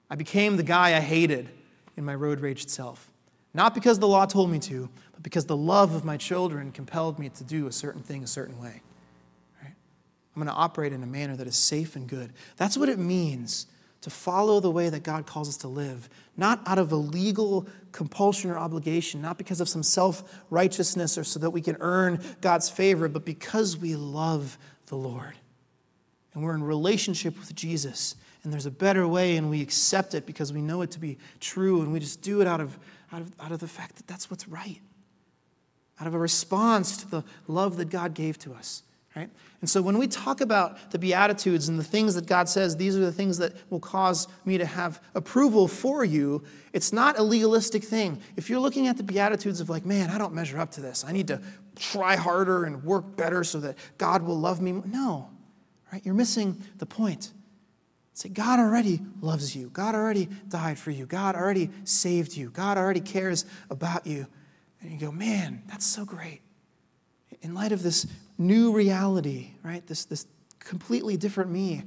I 0.09 0.15
became 0.15 0.57
the 0.57 0.63
guy 0.63 0.97
I 0.97 0.99
hated 0.99 1.49
in 1.95 2.03
my 2.03 2.15
road 2.15 2.39
rage 2.39 2.67
self. 2.67 3.11
Not 3.53 3.75
because 3.75 3.99
the 3.99 4.07
law 4.07 4.25
told 4.25 4.49
me 4.49 4.59
to, 4.59 4.89
but 5.13 5.23
because 5.23 5.45
the 5.45 5.57
love 5.57 5.93
of 5.93 6.03
my 6.03 6.17
children 6.17 6.71
compelled 6.71 7.19
me 7.19 7.29
to 7.29 7.43
do 7.43 7.67
a 7.67 7.71
certain 7.71 8.01
thing 8.01 8.23
a 8.23 8.27
certain 8.27 8.59
way. 8.59 8.81
I'm 10.39 10.45
going 10.45 10.47
to 10.47 10.53
operate 10.53 10.93
in 10.93 11.03
a 11.03 11.07
manner 11.07 11.35
that 11.35 11.47
is 11.47 11.57
safe 11.57 11.95
and 11.95 12.07
good. 12.07 12.31
That's 12.55 12.77
what 12.77 12.87
it 12.87 12.97
means 12.97 13.67
to 14.01 14.09
follow 14.09 14.59
the 14.59 14.71
way 14.71 14.89
that 14.89 15.03
God 15.03 15.25
calls 15.25 15.49
us 15.49 15.57
to 15.57 15.67
live, 15.67 16.09
not 16.37 16.61
out 16.65 16.79
of 16.79 16.91
a 16.91 16.95
legal 16.95 17.67
compulsion 17.91 18.49
or 18.49 18.57
obligation, 18.57 19.21
not 19.21 19.37
because 19.37 19.59
of 19.59 19.67
some 19.67 19.83
self 19.83 20.41
righteousness 20.49 21.17
or 21.17 21.23
so 21.23 21.39
that 21.39 21.49
we 21.49 21.61
can 21.61 21.75
earn 21.79 22.21
God's 22.41 22.69
favor, 22.69 23.09
but 23.09 23.25
because 23.25 23.77
we 23.77 23.95
love 23.95 24.57
the 24.87 24.95
Lord. 24.95 25.33
And 26.33 26.43
we're 26.43 26.55
in 26.55 26.63
relationship 26.63 27.37
with 27.37 27.53
Jesus, 27.55 28.15
and 28.43 28.53
there's 28.53 28.65
a 28.65 28.71
better 28.71 29.07
way, 29.07 29.35
and 29.35 29.49
we 29.49 29.61
accept 29.61 30.13
it 30.13 30.25
because 30.25 30.53
we 30.53 30.61
know 30.61 30.81
it 30.81 30.91
to 30.91 30.99
be 30.99 31.17
true, 31.39 31.81
and 31.81 31.91
we 31.91 31.99
just 31.99 32.21
do 32.21 32.39
it 32.41 32.47
out 32.47 32.61
of, 32.61 32.77
out 33.11 33.21
of, 33.21 33.33
out 33.39 33.51
of 33.51 33.59
the 33.59 33.67
fact 33.67 33.95
that 33.97 34.07
that's 34.07 34.31
what's 34.31 34.47
right, 34.47 34.79
out 35.99 36.07
of 36.07 36.13
a 36.13 36.19
response 36.19 36.97
to 36.97 37.09
the 37.09 37.23
love 37.47 37.77
that 37.77 37.89
God 37.89 38.13
gave 38.13 38.37
to 38.39 38.53
us. 38.53 38.83
Right? 39.19 39.29
And 39.59 39.69
so 39.69 39.81
when 39.81 39.97
we 39.97 40.07
talk 40.07 40.39
about 40.39 40.91
the 40.91 40.97
Beatitudes 40.97 41.67
and 41.67 41.77
the 41.77 41.83
things 41.83 42.15
that 42.15 42.25
God 42.25 42.47
says, 42.47 42.77
these 42.77 42.95
are 42.95 43.01
the 43.01 43.11
things 43.11 43.37
that 43.39 43.51
will 43.69 43.81
cause 43.81 44.29
me 44.45 44.57
to 44.57 44.65
have 44.65 45.03
approval 45.13 45.67
for 45.67 46.05
you, 46.05 46.41
it's 46.71 46.93
not 46.93 47.19
a 47.19 47.21
legalistic 47.21 47.83
thing. 47.83 48.21
If 48.37 48.49
you're 48.49 48.61
looking 48.61 48.87
at 48.87 48.95
the 48.95 49.03
Beatitudes 49.03 49.59
of 49.59 49.69
like, 49.69 49.85
man, 49.85 50.09
I 50.09 50.17
don't 50.17 50.33
measure 50.33 50.57
up 50.57 50.71
to 50.71 50.81
this, 50.81 51.03
I 51.05 51.11
need 51.11 51.27
to 51.27 51.41
try 51.75 52.15
harder 52.15 52.63
and 52.63 52.81
work 52.81 53.17
better 53.17 53.43
so 53.43 53.59
that 53.59 53.75
God 53.97 54.21
will 54.21 54.39
love 54.39 54.61
me. 54.61 54.71
No, 54.85 55.29
right? 55.91 56.01
You're 56.05 56.15
missing 56.15 56.63
the 56.77 56.85
point. 56.85 57.33
Say, 58.13 58.29
God 58.29 58.61
already 58.61 59.01
loves 59.19 59.53
you. 59.53 59.69
God 59.69 59.95
already 59.95 60.29
died 60.47 60.79
for 60.79 60.91
you. 60.91 61.05
God 61.05 61.35
already 61.35 61.71
saved 61.83 62.37
you. 62.37 62.51
God 62.51 62.77
already 62.77 63.01
cares 63.01 63.43
about 63.69 64.07
you. 64.07 64.27
And 64.79 64.93
you 64.93 64.97
go, 64.97 65.11
man, 65.11 65.63
that's 65.67 65.85
so 65.85 66.05
great. 66.05 66.39
In 67.41 67.53
light 67.53 67.71
of 67.71 67.83
this 67.83 68.05
new 68.37 68.73
reality, 68.73 69.51
right? 69.63 69.85
This, 69.85 70.05
this 70.05 70.27
completely 70.59 71.17
different 71.17 71.51
me. 71.51 71.83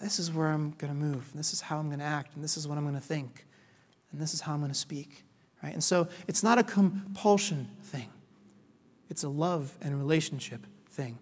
This 0.00 0.18
is 0.18 0.30
where 0.30 0.48
I'm 0.48 0.72
going 0.72 0.92
to 0.92 0.98
move. 0.98 1.30
This 1.34 1.52
is 1.52 1.60
how 1.60 1.78
I'm 1.78 1.86
going 1.86 2.00
to 2.00 2.04
act. 2.04 2.34
And 2.34 2.44
this 2.44 2.56
is 2.56 2.68
what 2.68 2.76
I'm 2.76 2.84
going 2.84 2.94
to 2.94 3.00
think. 3.00 3.46
And 4.12 4.20
this 4.20 4.34
is 4.34 4.40
how 4.40 4.52
I'm 4.52 4.60
going 4.60 4.72
to 4.72 4.78
speak, 4.78 5.24
right? 5.62 5.72
And 5.72 5.82
so 5.82 6.08
it's 6.28 6.42
not 6.42 6.58
a 6.58 6.62
compulsion 6.62 7.68
thing, 7.82 8.08
it's 9.10 9.24
a 9.24 9.28
love 9.28 9.76
and 9.80 9.96
relationship 9.96 10.66
thing. 10.90 11.18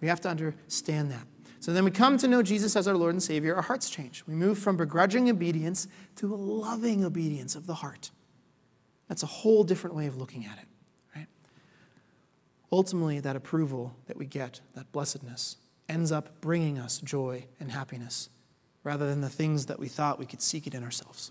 We 0.00 0.08
have 0.08 0.20
to 0.22 0.28
understand 0.28 1.12
that. 1.12 1.26
So 1.60 1.72
then 1.72 1.84
we 1.84 1.92
come 1.92 2.18
to 2.18 2.26
know 2.26 2.42
Jesus 2.42 2.74
as 2.74 2.88
our 2.88 2.96
Lord 2.96 3.14
and 3.14 3.22
Savior, 3.22 3.54
our 3.54 3.62
hearts 3.62 3.88
change. 3.88 4.24
We 4.26 4.34
move 4.34 4.58
from 4.58 4.76
begrudging 4.76 5.30
obedience 5.30 5.86
to 6.16 6.34
a 6.34 6.36
loving 6.36 7.04
obedience 7.04 7.54
of 7.54 7.68
the 7.68 7.74
heart. 7.74 8.10
That's 9.08 9.22
a 9.22 9.26
whole 9.26 9.62
different 9.62 9.94
way 9.94 10.06
of 10.06 10.16
looking 10.16 10.44
at 10.44 10.58
it 10.58 10.66
ultimately, 12.72 13.20
that 13.20 13.36
approval 13.36 13.94
that 14.06 14.16
we 14.16 14.26
get, 14.26 14.60
that 14.74 14.90
blessedness, 14.90 15.56
ends 15.88 16.10
up 16.10 16.40
bringing 16.40 16.78
us 16.78 16.98
joy 16.98 17.44
and 17.60 17.70
happiness 17.70 18.30
rather 18.82 19.06
than 19.06 19.20
the 19.20 19.28
things 19.28 19.66
that 19.66 19.78
we 19.78 19.88
thought 19.88 20.18
we 20.18 20.26
could 20.26 20.42
seek 20.42 20.66
it 20.66 20.74
in 20.74 20.82
ourselves. 20.82 21.30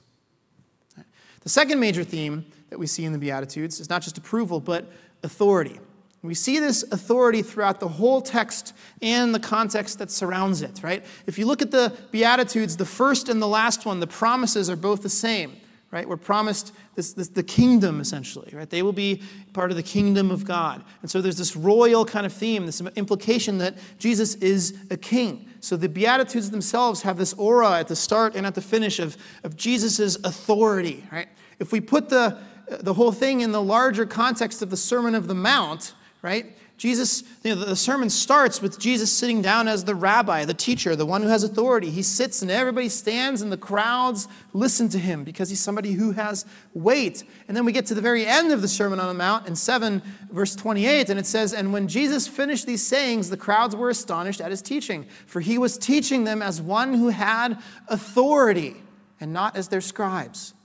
The 1.42 1.50
second 1.50 1.80
major 1.80 2.04
theme 2.04 2.46
that 2.70 2.78
we 2.78 2.86
see 2.86 3.04
in 3.04 3.14
the 3.14 3.18
Beatitudes 3.18 3.80
is 3.80 3.90
not 3.90 4.04
just 4.04 4.18
approval, 4.18 4.60
but 4.60 4.92
authority. 5.24 5.80
We 6.24 6.36
see 6.36 6.60
this 6.60 6.84
authority 6.92 7.42
throughout 7.42 7.80
the 7.80 7.88
whole 7.88 8.22
text 8.22 8.76
and 9.02 9.34
the 9.34 9.40
context 9.40 9.98
that 9.98 10.12
surrounds 10.12 10.62
it, 10.62 10.82
right? 10.84 11.04
If 11.26 11.40
you 11.40 11.48
look 11.48 11.64
at 11.64 11.72
the 11.72 11.98
Beatitudes, 12.12 12.78
the 12.78 12.86
first 12.86 13.28
and 13.28 13.42
the 13.42 13.48
last 13.48 13.88
one, 13.88 14.00
the 14.00 14.08
promises 14.08 14.70
are 14.70 14.76
both 14.76 15.02
the 15.02 15.10
same 15.10 15.58
right? 15.92 16.08
We're 16.08 16.18
promised 16.18 16.74
this, 16.96 17.14
this, 17.14 17.28
the 17.28 17.44
kingdom, 17.44 18.00
essentially, 18.00 18.50
right? 18.54 18.70
They 18.70 18.82
will 18.82 18.94
be 18.94 19.22
part 19.54 19.72
of 19.72 19.78
the 19.78 19.84
kingdom 19.84 20.32
of 20.32 20.46
God. 20.46 20.84
And 21.02 21.12
so 21.12 21.22
there's 21.22 21.38
this 21.38 21.56
royal 21.56 22.06
kind 22.06 22.26
of 22.26 22.32
theme, 22.32 22.66
this 22.66 22.82
implication 22.96 23.58
that 23.58 23.78
Jesus 24.00 24.36
is 24.36 24.78
a 24.90 24.98
king. 24.98 25.50
So 25.60 25.76
the 25.76 25.90
Beatitudes 25.90 26.50
themselves 26.50 27.02
have 27.02 27.18
this 27.18 27.34
aura 27.34 27.80
at 27.80 27.90
the 27.90 27.96
start 27.96 28.36
and 28.36 28.48
at 28.48 28.56
the 28.56 28.62
finish 28.62 29.00
of, 29.00 29.18
of 29.44 29.58
Jesus' 29.58 30.16
authority, 30.24 31.04
right? 31.12 31.28
If 31.60 31.74
we 31.74 31.82
put 31.82 32.10
the, 32.10 32.38
the 32.80 32.94
whole 32.94 33.12
thing 33.12 33.42
in 33.42 33.52
the 33.52 33.62
larger 33.62 34.06
context 34.06 34.62
of 34.62 34.70
the 34.70 34.78
Sermon 34.78 35.14
of 35.14 35.28
the 35.28 35.36
Mount, 35.36 35.94
right? 36.22 36.56
Jesus, 36.82 37.24
you 37.44 37.54
know, 37.54 37.64
the 37.64 37.76
sermon 37.76 38.10
starts 38.10 38.60
with 38.60 38.80
Jesus 38.80 39.16
sitting 39.16 39.40
down 39.40 39.68
as 39.68 39.84
the 39.84 39.94
rabbi, 39.94 40.46
the 40.46 40.56
teacher, 40.56 40.96
the 40.96 41.06
one 41.06 41.22
who 41.22 41.28
has 41.28 41.44
authority. 41.44 41.92
He 41.92 42.02
sits 42.02 42.42
and 42.42 42.50
everybody 42.50 42.90
stands 42.90 43.44
and 43.44 43.52
the 43.52 43.58
crowds 43.58 44.28
listen 44.52 44.90
to 44.90 44.98
him 44.98 45.24
because 45.24 45.50
he's 45.50 45.60
somebody 45.60 45.92
who 45.92 46.14
has 46.14 46.44
weight. 46.74 47.24
And 47.48 47.56
then 47.56 47.66
we 47.66 47.72
get 47.72 47.86
to 47.86 47.94
the 47.94 48.02
very 48.02 48.26
end 48.26 48.52
of 48.52 48.64
the 48.64 48.68
Sermon 48.68 49.00
on 49.00 49.10
the 49.10 49.14
Mount 49.14 49.48
in 49.48 49.56
7, 49.56 50.02
verse 50.32 50.56
28, 50.56 51.12
and 51.12 51.20
it 51.20 51.28
says, 51.28 51.54
And 51.54 51.72
when 51.72 51.88
Jesus 51.88 52.28
finished 52.28 52.66
these 52.66 52.84
sayings, 52.84 53.30
the 53.30 53.38
crowds 53.38 53.76
were 53.76 53.92
astonished 53.92 54.42
at 54.42 54.50
his 54.50 54.64
teaching, 54.64 55.06
for 55.28 55.40
he 55.40 55.60
was 55.60 55.78
teaching 55.78 56.24
them 56.24 56.42
as 56.42 56.64
one 56.64 56.96
who 56.96 57.10
had 57.10 57.60
authority 57.90 58.78
and 59.20 59.32
not 59.32 59.56
as 59.56 59.68
their 59.68 59.82
scribes. 59.82 60.56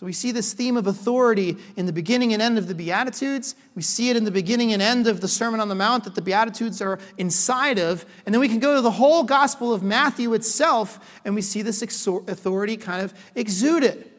So 0.00 0.06
we 0.06 0.14
see 0.14 0.32
this 0.32 0.54
theme 0.54 0.78
of 0.78 0.86
authority 0.86 1.58
in 1.76 1.84
the 1.84 1.92
beginning 1.92 2.32
and 2.32 2.40
end 2.40 2.56
of 2.56 2.68
the 2.68 2.74
Beatitudes. 2.74 3.54
We 3.74 3.82
see 3.82 4.08
it 4.08 4.16
in 4.16 4.24
the 4.24 4.30
beginning 4.30 4.72
and 4.72 4.80
end 4.80 5.06
of 5.06 5.20
the 5.20 5.28
Sermon 5.28 5.60
on 5.60 5.68
the 5.68 5.74
Mount 5.74 6.04
that 6.04 6.14
the 6.14 6.22
Beatitudes 6.22 6.80
are 6.80 6.98
inside 7.18 7.78
of. 7.78 8.06
And 8.24 8.34
then 8.34 8.40
we 8.40 8.48
can 8.48 8.60
go 8.60 8.74
to 8.74 8.80
the 8.80 8.92
whole 8.92 9.24
Gospel 9.24 9.74
of 9.74 9.82
Matthew 9.82 10.32
itself, 10.32 11.20
and 11.26 11.34
we 11.34 11.42
see 11.42 11.60
this 11.60 11.82
authority 11.82 12.78
kind 12.78 13.02
of 13.02 13.12
exuded. 13.34 14.10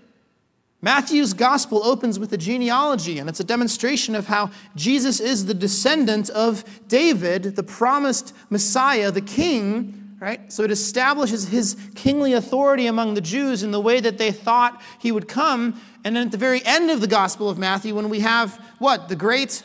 Matthew's 0.83 1.33
Gospel 1.33 1.83
opens 1.83 2.19
with 2.19 2.31
a 2.31 2.37
genealogy, 2.37 3.17
and 3.17 3.27
it's 3.27 3.39
a 3.39 3.43
demonstration 3.43 4.13
of 4.13 4.27
how 4.27 4.51
Jesus 4.75 5.19
is 5.19 5.47
the 5.47 5.55
descendant 5.55 6.29
of 6.29 6.63
David, 6.87 7.55
the 7.55 7.63
promised 7.63 8.35
Messiah, 8.51 9.09
the 9.09 9.19
king 9.19 10.00
right? 10.21 10.53
So 10.53 10.63
it 10.63 10.71
establishes 10.71 11.47
his 11.47 11.75
kingly 11.95 12.33
authority 12.33 12.85
among 12.85 13.15
the 13.15 13.21
Jews 13.21 13.63
in 13.63 13.71
the 13.71 13.81
way 13.81 13.99
that 13.99 14.19
they 14.19 14.31
thought 14.31 14.79
he 14.99 15.11
would 15.11 15.27
come. 15.27 15.81
And 16.05 16.15
then 16.15 16.27
at 16.27 16.31
the 16.31 16.37
very 16.37 16.63
end 16.63 16.91
of 16.91 17.01
the 17.01 17.07
Gospel 17.07 17.49
of 17.49 17.57
Matthew, 17.57 17.95
when 17.95 18.07
we 18.07 18.19
have 18.19 18.55
what? 18.77 19.09
The 19.09 19.15
great 19.15 19.63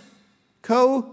co. 0.63 1.13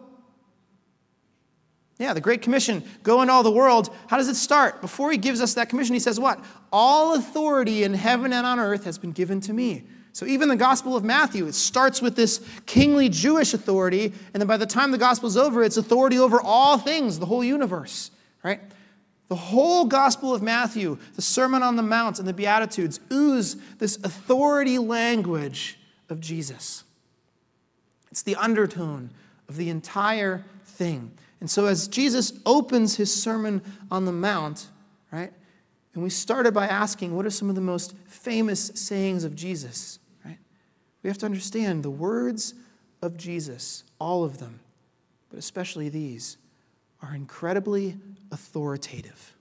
Yeah, 1.99 2.13
the 2.13 2.21
Great 2.21 2.41
Commission, 2.41 2.83
go 3.03 3.21
into 3.21 3.33
all 3.33 3.43
the 3.43 3.51
world. 3.51 3.93
How 4.07 4.17
does 4.17 4.27
it 4.27 4.35
start? 4.35 4.81
Before 4.81 5.11
he 5.11 5.17
gives 5.17 5.39
us 5.39 5.53
that 5.53 5.69
commission, 5.69 5.93
he 5.93 5.99
says, 5.99 6.19
What? 6.19 6.43
All 6.71 7.13
authority 7.13 7.83
in 7.83 7.93
heaven 7.93 8.33
and 8.33 8.47
on 8.47 8.59
earth 8.59 8.85
has 8.85 8.97
been 8.97 9.11
given 9.11 9.41
to 9.41 9.53
me. 9.53 9.83
So 10.11 10.25
even 10.25 10.47
the 10.47 10.55
Gospel 10.55 10.95
of 10.95 11.03
Matthew, 11.03 11.47
it 11.47 11.55
starts 11.55 12.01
with 12.01 12.15
this 12.15 12.39
kingly 12.65 13.09
Jewish 13.09 13.53
authority, 13.53 14.05
and 14.33 14.41
then 14.41 14.47
by 14.47 14.57
the 14.57 14.65
time 14.65 14.91
the 14.91 14.97
Gospel's 14.97 15.37
over, 15.37 15.63
it's 15.63 15.77
authority 15.77 16.17
over 16.17 16.39
all 16.41 16.77
things, 16.77 17.19
the 17.19 17.25
whole 17.25 17.43
universe, 17.43 18.11
right? 18.43 18.59
The 19.33 19.37
whole 19.37 19.85
Gospel 19.85 20.35
of 20.35 20.43
Matthew, 20.43 20.99
the 21.15 21.23
Sermon 21.23 21.63
on 21.63 21.75
the 21.75 21.81
Mount, 21.81 22.19
and 22.19 22.27
the 22.27 22.33
Beatitudes 22.33 22.99
ooze 23.11 23.55
this 23.79 23.97
authority 24.03 24.77
language 24.77 25.79
of 26.07 26.19
Jesus. 26.19 26.83
It's 28.11 28.21
the 28.21 28.35
undertone 28.35 29.09
of 29.49 29.57
the 29.57 29.71
entire 29.71 30.45
thing. 30.65 31.13
And 31.39 31.49
so, 31.49 31.65
as 31.65 31.87
Jesus 31.87 32.33
opens 32.45 32.97
his 32.97 33.11
Sermon 33.11 33.63
on 33.89 34.05
the 34.05 34.11
Mount, 34.11 34.67
right, 35.11 35.33
and 35.95 36.03
we 36.03 36.11
started 36.11 36.53
by 36.53 36.67
asking, 36.67 37.15
what 37.15 37.25
are 37.25 37.31
some 37.31 37.49
of 37.49 37.55
the 37.55 37.59
most 37.59 37.95
famous 38.05 38.67
sayings 38.75 39.23
of 39.23 39.35
Jesus, 39.35 39.97
right? 40.23 40.37
We 41.01 41.07
have 41.07 41.17
to 41.17 41.25
understand 41.25 41.81
the 41.81 41.89
words 41.89 42.53
of 43.01 43.17
Jesus, 43.17 43.83
all 43.97 44.23
of 44.23 44.37
them, 44.37 44.59
but 45.31 45.39
especially 45.39 45.89
these 45.89 46.37
are 47.03 47.13
incredibly 47.13 47.97
authoritative. 48.31 49.35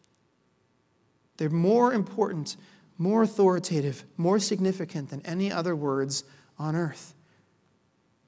They're 1.36 1.48
more 1.48 1.94
important, 1.94 2.56
more 2.98 3.22
authoritative, 3.22 4.04
more 4.16 4.38
significant 4.38 5.10
than 5.10 5.22
any 5.24 5.50
other 5.50 5.74
words 5.74 6.24
on 6.58 6.76
earth. 6.76 7.14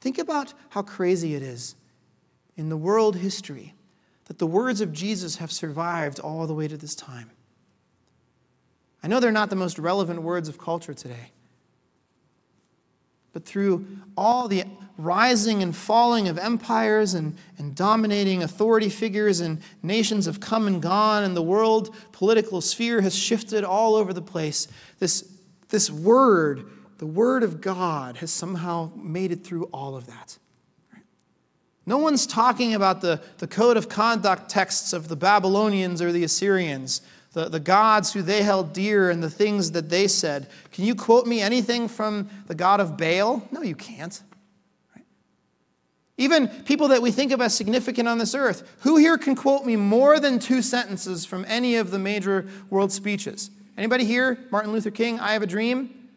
Think 0.01 0.18
about 0.18 0.55
how 0.70 0.83
crazy 0.83 1.35
it 1.35 1.42
is 1.42 1.75
in 2.57 2.68
the 2.68 2.77
world 2.77 3.16
history 3.16 3.75
that 4.27 4.38
the 4.38 4.47
words 4.47 4.81
of 4.81 4.92
Jesus 4.92 5.37
have 5.37 5.53
survived 5.53 6.20
all 6.20 6.47
the 6.47 6.55
way 6.55 6.68
to 6.68 6.77
this 6.77 6.94
time. 6.94 7.31
I 9.03 9.09
know 9.09 9.20
they're 9.20 9.33
not 9.33 9.51
the 9.51 9.57
most 9.57 9.79
relevant 9.79 10.23
words 10.23 10.49
of 10.49 10.57
culture 10.57 10.94
today, 10.94 11.33
but 13.33 13.44
through 13.44 13.87
all 14.16 14.49
the 14.49 14.64
rising 14.96 15.62
and 15.62 15.74
falling 15.74 16.28
of 16.28 16.38
empires 16.38 17.14
and, 17.14 17.37
and 17.59 17.74
dominating 17.74 18.42
authority 18.42 18.88
figures 18.88 19.40
and 19.40 19.61
nations 19.83 20.26
have 20.26 20.40
come 20.40 20.66
and 20.66 20.80
gone, 20.80 21.24
and 21.24 21.37
the 21.37 21.42
world 21.42 21.94
political 22.12 22.61
sphere 22.61 23.00
has 23.00 23.14
shifted 23.14 23.64
all 23.64 23.96
over 23.96 24.12
the 24.12 24.22
place. 24.22 24.68
This, 24.98 25.37
this 25.68 25.90
word, 25.90 26.64
the 26.98 27.07
word 27.07 27.42
of 27.42 27.61
God, 27.61 28.18
has 28.18 28.30
somehow 28.30 28.92
made 28.96 29.33
it 29.33 29.44
through 29.44 29.64
all 29.72 29.96
of 29.96 30.07
that. 30.07 30.38
No 31.87 31.98
one's 31.98 32.26
talking 32.26 32.74
about 32.74 33.02
the, 33.02 33.20
the 33.38 33.46
code 33.46 33.76
of 33.76 33.88
conduct 33.88 34.48
texts 34.48 34.92
of 34.92 35.09
the 35.09 35.16
Babylonians 35.16 36.00
or 36.00 36.12
the 36.12 36.24
Assyrians 36.24 37.02
the, 37.35 37.48
the 37.48 37.61
gods 37.61 38.12
who 38.12 38.22
they 38.22 38.42
held 38.42 38.72
dear 38.72 39.11
and 39.11 39.22
the 39.22 39.28
things 39.28 39.72
that 39.72 39.90
they 39.90 40.09
said. 40.09 40.48
Can 40.72 40.85
you 40.85 40.94
quote 40.94 41.26
me 41.26 41.40
anything 41.40 41.88
from 41.88 42.30
the 42.46 42.54
God 42.54 42.80
of 42.80 42.96
Baal? 42.96 43.46
No, 43.50 43.61
you 43.61 43.74
can't. 43.74 44.22
Even 46.24 46.48
people 46.48 46.88
that 46.88 47.02
we 47.02 47.10
think 47.10 47.32
of 47.32 47.42
as 47.42 47.54
significant 47.54 48.08
on 48.08 48.16
this 48.16 48.34
earth, 48.34 48.66
who 48.80 48.96
here 48.96 49.18
can 49.18 49.37
quote 49.37 49.66
me 49.66 49.76
more 49.76 50.18
than 50.18 50.38
two 50.38 50.62
sentences 50.62 51.26
from 51.26 51.44
any 51.46 51.76
of 51.76 51.90
the 51.90 51.98
major 51.98 52.48
world 52.70 52.90
speeches? 52.90 53.50
Anybody 53.76 54.06
here? 54.06 54.38
Martin 54.50 54.72
Luther 54.72 54.90
King, 54.90 55.20
I 55.20 55.34
have 55.34 55.42
a 55.42 55.46
dream? 55.46 56.08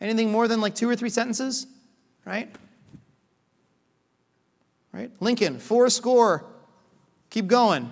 Anything 0.00 0.30
more 0.30 0.46
than 0.46 0.60
like 0.60 0.76
two 0.76 0.88
or 0.88 0.94
three 0.94 1.10
sentences? 1.10 1.66
Right? 2.24 2.54
Right? 4.92 5.10
Lincoln, 5.18 5.58
four 5.58 5.90
score. 5.90 6.44
Keep 7.30 7.48
going. 7.48 7.90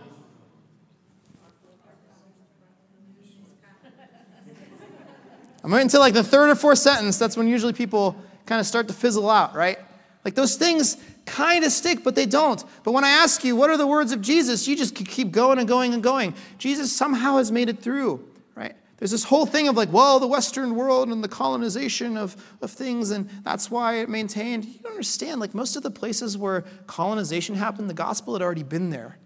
I'm 5.65 5.73
until 5.73 5.99
like 5.99 6.15
the 6.15 6.23
third 6.23 6.49
or 6.49 6.55
fourth 6.55 6.79
sentence. 6.79 7.19
That's 7.19 7.37
when 7.37 7.49
usually 7.49 7.73
people 7.73 8.15
kind 8.45 8.61
of 8.61 8.69
start 8.69 8.87
to 8.87 8.95
fizzle 8.95 9.29
out, 9.29 9.57
right? 9.57 9.81
Like 10.27 10.35
those 10.35 10.57
things 10.57 10.97
kind 11.25 11.63
of 11.63 11.71
stick, 11.71 12.03
but 12.03 12.17
they 12.17 12.27
don't. 12.27 12.61
But 12.83 12.91
when 12.91 13.05
I 13.05 13.11
ask 13.11 13.45
you, 13.45 13.55
what 13.55 13.71
are 13.71 13.77
the 13.77 13.87
words 13.87 14.11
of 14.11 14.21
Jesus? 14.21 14.67
You 14.67 14.75
just 14.75 14.97
keep 14.97 15.31
going 15.31 15.61
and 15.61 15.69
going 15.69 15.95
and 15.95 16.03
going. 16.03 16.35
Jesus 16.59 16.91
somehow 16.91 17.37
has 17.37 17.53
made 17.53 17.69
it 17.69 17.79
through, 17.79 18.29
right? 18.57 18.75
There's 18.97 19.13
this 19.13 19.23
whole 19.23 19.47
thing 19.47 19.69
of 19.69 19.77
like, 19.77 19.93
well, 19.93 20.19
the 20.19 20.27
Western 20.27 20.75
world 20.75 21.11
and 21.11 21.23
the 21.23 21.29
colonization 21.29 22.17
of, 22.17 22.37
of 22.61 22.73
things, 22.73 23.13
and 23.13 23.31
that's 23.45 23.71
why 23.71 23.99
it 23.99 24.09
maintained. 24.09 24.65
You 24.65 24.81
don't 24.83 24.91
understand, 24.91 25.41
like, 25.41 25.55
most 25.55 25.77
of 25.77 25.85
the 25.85 25.93
places 25.93 26.37
where 26.37 26.63
colonization 26.89 27.55
happened, 27.55 27.89
the 27.89 27.95
gospel 27.95 28.33
had 28.33 28.43
already 28.43 28.65
been 28.65 28.91
there. 28.91 29.19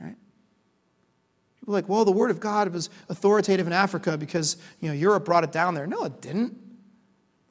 Right? 0.00 0.16
People 1.60 1.74
like, 1.74 1.88
well, 1.88 2.04
the 2.04 2.10
word 2.10 2.32
of 2.32 2.40
God 2.40 2.72
was 2.72 2.90
authoritative 3.08 3.68
in 3.68 3.72
Africa 3.72 4.18
because 4.18 4.56
you 4.80 4.88
know 4.88 4.94
Europe 4.94 5.24
brought 5.24 5.44
it 5.44 5.52
down 5.52 5.74
there. 5.74 5.86
No, 5.86 6.06
it 6.06 6.20
didn't. 6.20 6.59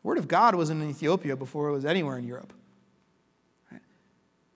The 0.01 0.07
word 0.07 0.17
of 0.17 0.27
God 0.27 0.55
was 0.55 0.69
in 0.69 0.81
Ethiopia 0.87 1.35
before 1.35 1.69
it 1.69 1.73
was 1.73 1.85
anywhere 1.85 2.17
in 2.17 2.25
Europe. 2.25 2.53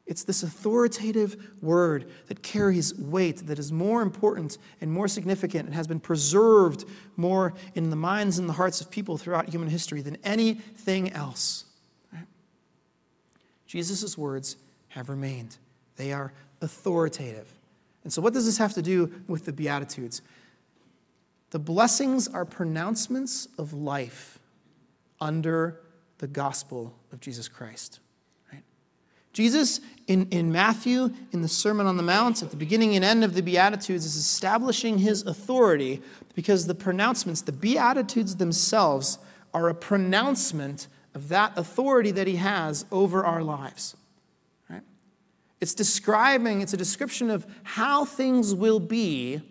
It's 0.05 0.23
this 0.23 0.43
authoritative 0.43 1.51
word 1.61 2.09
that 2.27 2.43
carries 2.43 2.93
weight, 2.95 3.47
that 3.47 3.57
is 3.57 3.71
more 3.71 4.01
important 4.01 4.57
and 4.81 4.91
more 4.91 5.07
significant 5.07 5.65
and 5.65 5.73
has 5.73 5.87
been 5.87 5.99
preserved 5.99 6.83
more 7.15 7.53
in 7.73 7.89
the 7.89 7.95
minds 7.95 8.37
and 8.37 8.49
the 8.49 8.53
hearts 8.53 8.81
of 8.81 8.91
people 8.91 9.17
throughout 9.17 9.49
human 9.49 9.69
history 9.69 10.01
than 10.01 10.17
anything 10.23 11.11
else. 11.13 11.65
Right? 12.11 12.27
Jesus' 13.65 14.17
words 14.17 14.57
have 14.89 15.09
remained, 15.09 15.57
they 15.95 16.11
are 16.11 16.33
authoritative. 16.61 17.51
And 18.03 18.11
so, 18.11 18.21
what 18.21 18.33
does 18.33 18.45
this 18.45 18.57
have 18.57 18.73
to 18.73 18.81
do 18.81 19.11
with 19.27 19.45
the 19.45 19.53
Beatitudes? 19.53 20.21
The 21.51 21.59
blessings 21.59 22.27
are 22.27 22.43
pronouncements 22.43 23.47
of 23.57 23.71
life 23.71 24.37
under 25.23 25.79
the 26.17 26.27
gospel 26.27 26.93
of 27.13 27.21
Jesus 27.21 27.47
Christ. 27.47 27.99
Right? 28.51 28.63
Jesus, 29.31 29.79
in, 30.07 30.27
in 30.29 30.51
Matthew, 30.51 31.11
in 31.31 31.41
the 31.41 31.47
Sermon 31.47 31.87
on 31.87 31.95
the 31.95 32.03
Mount, 32.03 32.43
at 32.43 32.51
the 32.51 32.57
beginning 32.57 32.95
and 32.95 33.05
end 33.05 33.23
of 33.23 33.33
the 33.33 33.41
Beatitudes, 33.41 34.05
is 34.05 34.17
establishing 34.17 34.97
his 34.97 35.25
authority 35.25 36.01
because 36.35 36.67
the 36.67 36.75
pronouncements, 36.75 37.41
the 37.41 37.53
Beatitudes 37.53 38.35
themselves, 38.35 39.17
are 39.53 39.69
a 39.69 39.73
pronouncement 39.73 40.87
of 41.15 41.29
that 41.29 41.57
authority 41.57 42.11
that 42.11 42.27
he 42.27 42.35
has 42.35 42.85
over 42.91 43.25
our 43.25 43.43
lives. 43.43 43.95
Right? 44.69 44.81
It's 45.61 45.73
describing, 45.73 46.61
it's 46.61 46.73
a 46.73 46.77
description 46.77 47.29
of 47.29 47.47
how 47.63 48.03
things 48.03 48.53
will 48.53 48.81
be 48.81 49.41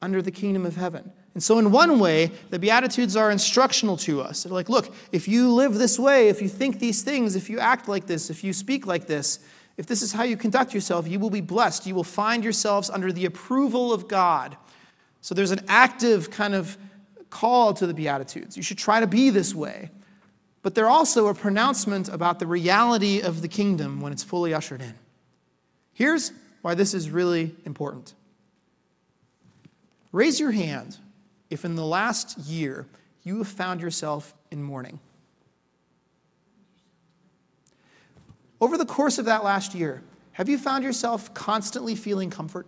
under 0.00 0.22
the 0.22 0.30
kingdom 0.30 0.64
of 0.64 0.76
heaven. 0.76 1.12
And 1.34 1.42
so, 1.42 1.58
in 1.58 1.70
one 1.70 1.98
way, 1.98 2.30
the 2.50 2.58
Beatitudes 2.58 3.16
are 3.16 3.30
instructional 3.30 3.96
to 3.98 4.20
us. 4.20 4.42
They're 4.42 4.52
like, 4.52 4.68
look, 4.68 4.94
if 5.12 5.26
you 5.26 5.52
live 5.52 5.74
this 5.74 5.98
way, 5.98 6.28
if 6.28 6.42
you 6.42 6.48
think 6.48 6.78
these 6.78 7.02
things, 7.02 7.36
if 7.36 7.48
you 7.48 7.58
act 7.58 7.88
like 7.88 8.06
this, 8.06 8.28
if 8.28 8.44
you 8.44 8.52
speak 8.52 8.86
like 8.86 9.06
this, 9.06 9.38
if 9.78 9.86
this 9.86 10.02
is 10.02 10.12
how 10.12 10.24
you 10.24 10.36
conduct 10.36 10.74
yourself, 10.74 11.08
you 11.08 11.18
will 11.18 11.30
be 11.30 11.40
blessed. 11.40 11.86
You 11.86 11.94
will 11.94 12.04
find 12.04 12.44
yourselves 12.44 12.90
under 12.90 13.10
the 13.12 13.24
approval 13.24 13.92
of 13.92 14.08
God. 14.08 14.58
So, 15.22 15.34
there's 15.34 15.52
an 15.52 15.64
active 15.68 16.30
kind 16.30 16.54
of 16.54 16.76
call 17.30 17.72
to 17.74 17.86
the 17.86 17.94
Beatitudes. 17.94 18.56
You 18.56 18.62
should 18.62 18.78
try 18.78 19.00
to 19.00 19.06
be 19.06 19.30
this 19.30 19.54
way. 19.54 19.90
But 20.60 20.74
they're 20.74 20.90
also 20.90 21.26
a 21.28 21.34
pronouncement 21.34 22.08
about 22.08 22.38
the 22.38 22.46
reality 22.46 23.20
of 23.20 23.42
the 23.42 23.48
kingdom 23.48 24.00
when 24.00 24.12
it's 24.12 24.22
fully 24.22 24.54
ushered 24.54 24.80
in. 24.80 24.94
Here's 25.92 26.30
why 26.60 26.74
this 26.74 26.94
is 26.94 27.10
really 27.10 27.54
important. 27.64 28.14
Raise 30.12 30.38
your 30.38 30.52
hand 30.52 30.98
if 31.52 31.66
in 31.66 31.76
the 31.76 31.84
last 31.84 32.38
year 32.38 32.86
you 33.22 33.36
have 33.38 33.46
found 33.46 33.82
yourself 33.82 34.32
in 34.50 34.62
mourning. 34.62 34.98
Over 38.58 38.78
the 38.78 38.86
course 38.86 39.18
of 39.18 39.26
that 39.26 39.44
last 39.44 39.74
year, 39.74 40.02
have 40.32 40.48
you 40.48 40.56
found 40.56 40.82
yourself 40.82 41.34
constantly 41.34 41.94
feeling 41.94 42.30
comfort? 42.30 42.66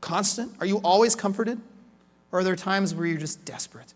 Constant? 0.00 0.52
Are 0.58 0.66
you 0.66 0.78
always 0.78 1.14
comforted? 1.14 1.60
Or 2.32 2.40
are 2.40 2.44
there 2.44 2.56
times 2.56 2.94
where 2.94 3.06
you're 3.06 3.18
just 3.18 3.44
desperate, 3.44 3.94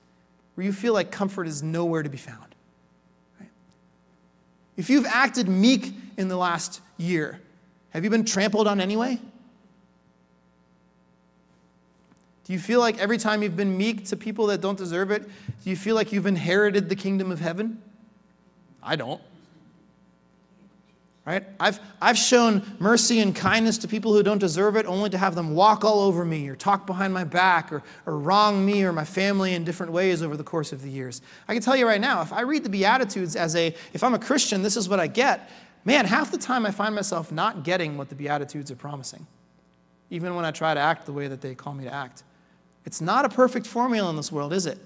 where 0.54 0.64
you 0.64 0.72
feel 0.72 0.92
like 0.92 1.10
comfort 1.10 1.48
is 1.48 1.62
nowhere 1.62 2.04
to 2.04 2.08
be 2.08 2.16
found? 2.16 2.54
If 4.76 4.90
you've 4.90 5.06
acted 5.06 5.48
meek 5.48 5.92
in 6.16 6.28
the 6.28 6.36
last 6.36 6.80
year, 6.98 7.40
have 7.90 8.04
you 8.04 8.10
been 8.10 8.24
trampled 8.24 8.68
on 8.68 8.80
anyway? 8.80 9.18
Do 12.44 12.52
you 12.52 12.58
feel 12.58 12.80
like 12.80 12.98
every 12.98 13.16
time 13.16 13.42
you've 13.42 13.56
been 13.56 13.76
meek 13.76 14.04
to 14.06 14.16
people 14.16 14.46
that 14.48 14.60
don't 14.60 14.76
deserve 14.76 15.10
it, 15.10 15.22
do 15.62 15.70
you 15.70 15.76
feel 15.76 15.94
like 15.94 16.12
you've 16.12 16.26
inherited 16.26 16.88
the 16.88 16.96
kingdom 16.96 17.32
of 17.32 17.40
heaven? 17.40 17.82
I 18.82 18.96
don't. 18.96 19.20
Right? 21.24 21.42
I've, 21.58 21.80
I've 22.02 22.18
shown 22.18 22.76
mercy 22.78 23.20
and 23.20 23.34
kindness 23.34 23.78
to 23.78 23.88
people 23.88 24.12
who 24.12 24.22
don't 24.22 24.38
deserve 24.38 24.76
it 24.76 24.84
only 24.84 25.08
to 25.08 25.16
have 25.16 25.34
them 25.34 25.54
walk 25.54 25.82
all 25.82 26.00
over 26.00 26.22
me 26.22 26.46
or 26.50 26.54
talk 26.54 26.86
behind 26.86 27.14
my 27.14 27.24
back 27.24 27.72
or, 27.72 27.82
or 28.04 28.18
wrong 28.18 28.62
me 28.62 28.84
or 28.84 28.92
my 28.92 29.06
family 29.06 29.54
in 29.54 29.64
different 29.64 29.90
ways 29.90 30.22
over 30.22 30.36
the 30.36 30.44
course 30.44 30.70
of 30.70 30.82
the 30.82 30.90
years. 30.90 31.22
I 31.48 31.54
can 31.54 31.62
tell 31.62 31.76
you 31.76 31.86
right 31.86 32.00
now, 32.00 32.20
if 32.20 32.30
I 32.30 32.42
read 32.42 32.62
the 32.62 32.68
Beatitudes 32.68 33.36
as 33.36 33.56
a, 33.56 33.74
if 33.94 34.04
I'm 34.04 34.12
a 34.12 34.18
Christian, 34.18 34.62
this 34.62 34.76
is 34.76 34.86
what 34.86 35.00
I 35.00 35.06
get, 35.06 35.48
man, 35.86 36.04
half 36.04 36.30
the 36.30 36.36
time 36.36 36.66
I 36.66 36.70
find 36.70 36.94
myself 36.94 37.32
not 37.32 37.64
getting 37.64 37.96
what 37.96 38.10
the 38.10 38.14
Beatitudes 38.14 38.70
are 38.70 38.76
promising, 38.76 39.26
even 40.10 40.34
when 40.34 40.44
I 40.44 40.50
try 40.50 40.74
to 40.74 40.80
act 40.80 41.06
the 41.06 41.12
way 41.14 41.26
that 41.28 41.40
they 41.40 41.54
call 41.54 41.72
me 41.72 41.84
to 41.84 41.94
act. 41.94 42.22
It's 42.84 43.00
not 43.00 43.24
a 43.24 43.28
perfect 43.28 43.66
formula 43.66 44.10
in 44.10 44.16
this 44.16 44.30
world, 44.30 44.52
is 44.52 44.66
it? 44.66 44.78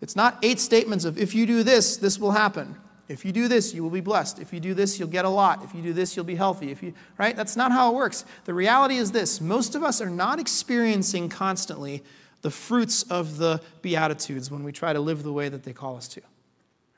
It's 0.00 0.16
not 0.16 0.38
eight 0.42 0.58
statements 0.58 1.04
of 1.04 1.16
if 1.16 1.34
you 1.34 1.46
do 1.46 1.62
this, 1.62 1.96
this 1.96 2.18
will 2.18 2.32
happen. 2.32 2.76
If 3.08 3.24
you 3.24 3.32
do 3.32 3.46
this, 3.46 3.74
you 3.74 3.82
will 3.82 3.90
be 3.90 4.00
blessed. 4.00 4.38
If 4.38 4.52
you 4.52 4.60
do 4.60 4.74
this, 4.74 4.98
you'll 4.98 5.08
get 5.08 5.24
a 5.24 5.28
lot. 5.28 5.62
If 5.64 5.74
you 5.74 5.82
do 5.82 5.92
this, 5.92 6.16
you'll 6.16 6.24
be 6.24 6.34
healthy. 6.34 6.70
If 6.70 6.82
you, 6.82 6.94
right? 7.18 7.36
That's 7.36 7.56
not 7.56 7.70
how 7.70 7.92
it 7.92 7.94
works. 7.94 8.24
The 8.44 8.54
reality 8.54 8.96
is 8.96 9.12
this 9.12 9.40
most 9.40 9.74
of 9.74 9.82
us 9.82 10.00
are 10.00 10.10
not 10.10 10.40
experiencing 10.40 11.28
constantly 11.28 12.02
the 12.42 12.50
fruits 12.50 13.04
of 13.04 13.38
the 13.38 13.60
Beatitudes 13.82 14.50
when 14.50 14.64
we 14.64 14.72
try 14.72 14.92
to 14.92 15.00
live 15.00 15.22
the 15.22 15.32
way 15.32 15.48
that 15.48 15.62
they 15.62 15.72
call 15.72 15.96
us 15.96 16.08
to. 16.08 16.22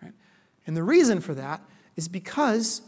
Right? 0.02 0.12
And 0.66 0.76
the 0.76 0.82
reason 0.82 1.20
for 1.20 1.34
that 1.34 1.60
is 1.96 2.08
because 2.08 2.80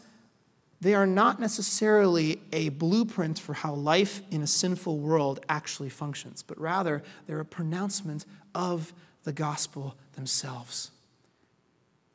they 0.86 0.94
are 0.94 1.06
not 1.06 1.40
necessarily 1.40 2.40
a 2.52 2.68
blueprint 2.68 3.40
for 3.40 3.54
how 3.54 3.74
life 3.74 4.22
in 4.30 4.42
a 4.42 4.46
sinful 4.46 4.98
world 4.98 5.40
actually 5.48 5.88
functions, 5.88 6.42
but 6.42 6.60
rather 6.60 7.02
they're 7.26 7.40
a 7.40 7.44
pronouncement 7.44 8.24
of 8.54 8.92
the 9.24 9.32
gospel 9.32 9.96
themselves. 10.12 10.92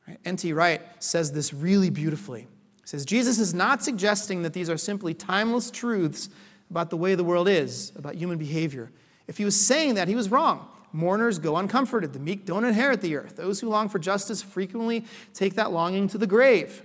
Right? 0.08 0.20
N.T. 0.24 0.54
Wright 0.54 0.82
says 1.04 1.34
this 1.34 1.54
really 1.54 1.90
beautifully. 1.90 2.42
He 2.82 2.88
says, 2.88 3.06
Jesus 3.06 3.40
is 3.40 3.54
not 3.54 3.84
suggesting 3.84 4.44
that 4.44 4.54
these 4.54 4.70
are 4.70 4.78
simply 4.78 5.14
timeless 5.14 5.70
truths 5.70 6.30
about 6.70 6.90
the 6.90 6.98
way 6.98 7.14
the 7.16 7.26
world 7.26 7.50
is, 7.50 7.92
about 7.98 8.16
human 8.16 8.38
behavior. 8.38 8.90
If 9.28 9.38
he 9.38 9.44
was 9.44 9.60
saying 9.60 9.96
that, 9.96 10.08
he 10.08 10.16
was 10.16 10.32
wrong. 10.32 10.66
Mourners 10.94 11.40
go 11.40 11.58
uncomforted. 11.58 12.14
The 12.14 12.20
meek 12.20 12.46
don't 12.46 12.64
inherit 12.64 13.02
the 13.02 13.18
earth. 13.18 13.36
Those 13.36 13.60
who 13.60 13.68
long 13.68 13.90
for 13.90 14.00
justice 14.00 14.42
frequently 14.42 15.04
take 15.34 15.56
that 15.56 15.74
longing 15.74 16.08
to 16.10 16.18
the 16.18 16.28
grave. 16.28 16.84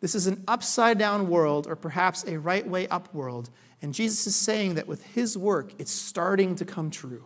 This 0.00 0.14
is 0.14 0.26
an 0.26 0.42
upside 0.48 0.98
down 0.98 1.28
world, 1.28 1.66
or 1.66 1.76
perhaps 1.76 2.24
a 2.24 2.38
right 2.38 2.66
way 2.66 2.88
up 2.88 3.12
world. 3.14 3.50
And 3.82 3.92
Jesus 3.92 4.26
is 4.26 4.36
saying 4.36 4.74
that 4.74 4.86
with 4.86 5.04
his 5.04 5.36
work, 5.36 5.72
it's 5.78 5.92
starting 5.92 6.54
to 6.56 6.64
come 6.64 6.90
true. 6.90 7.24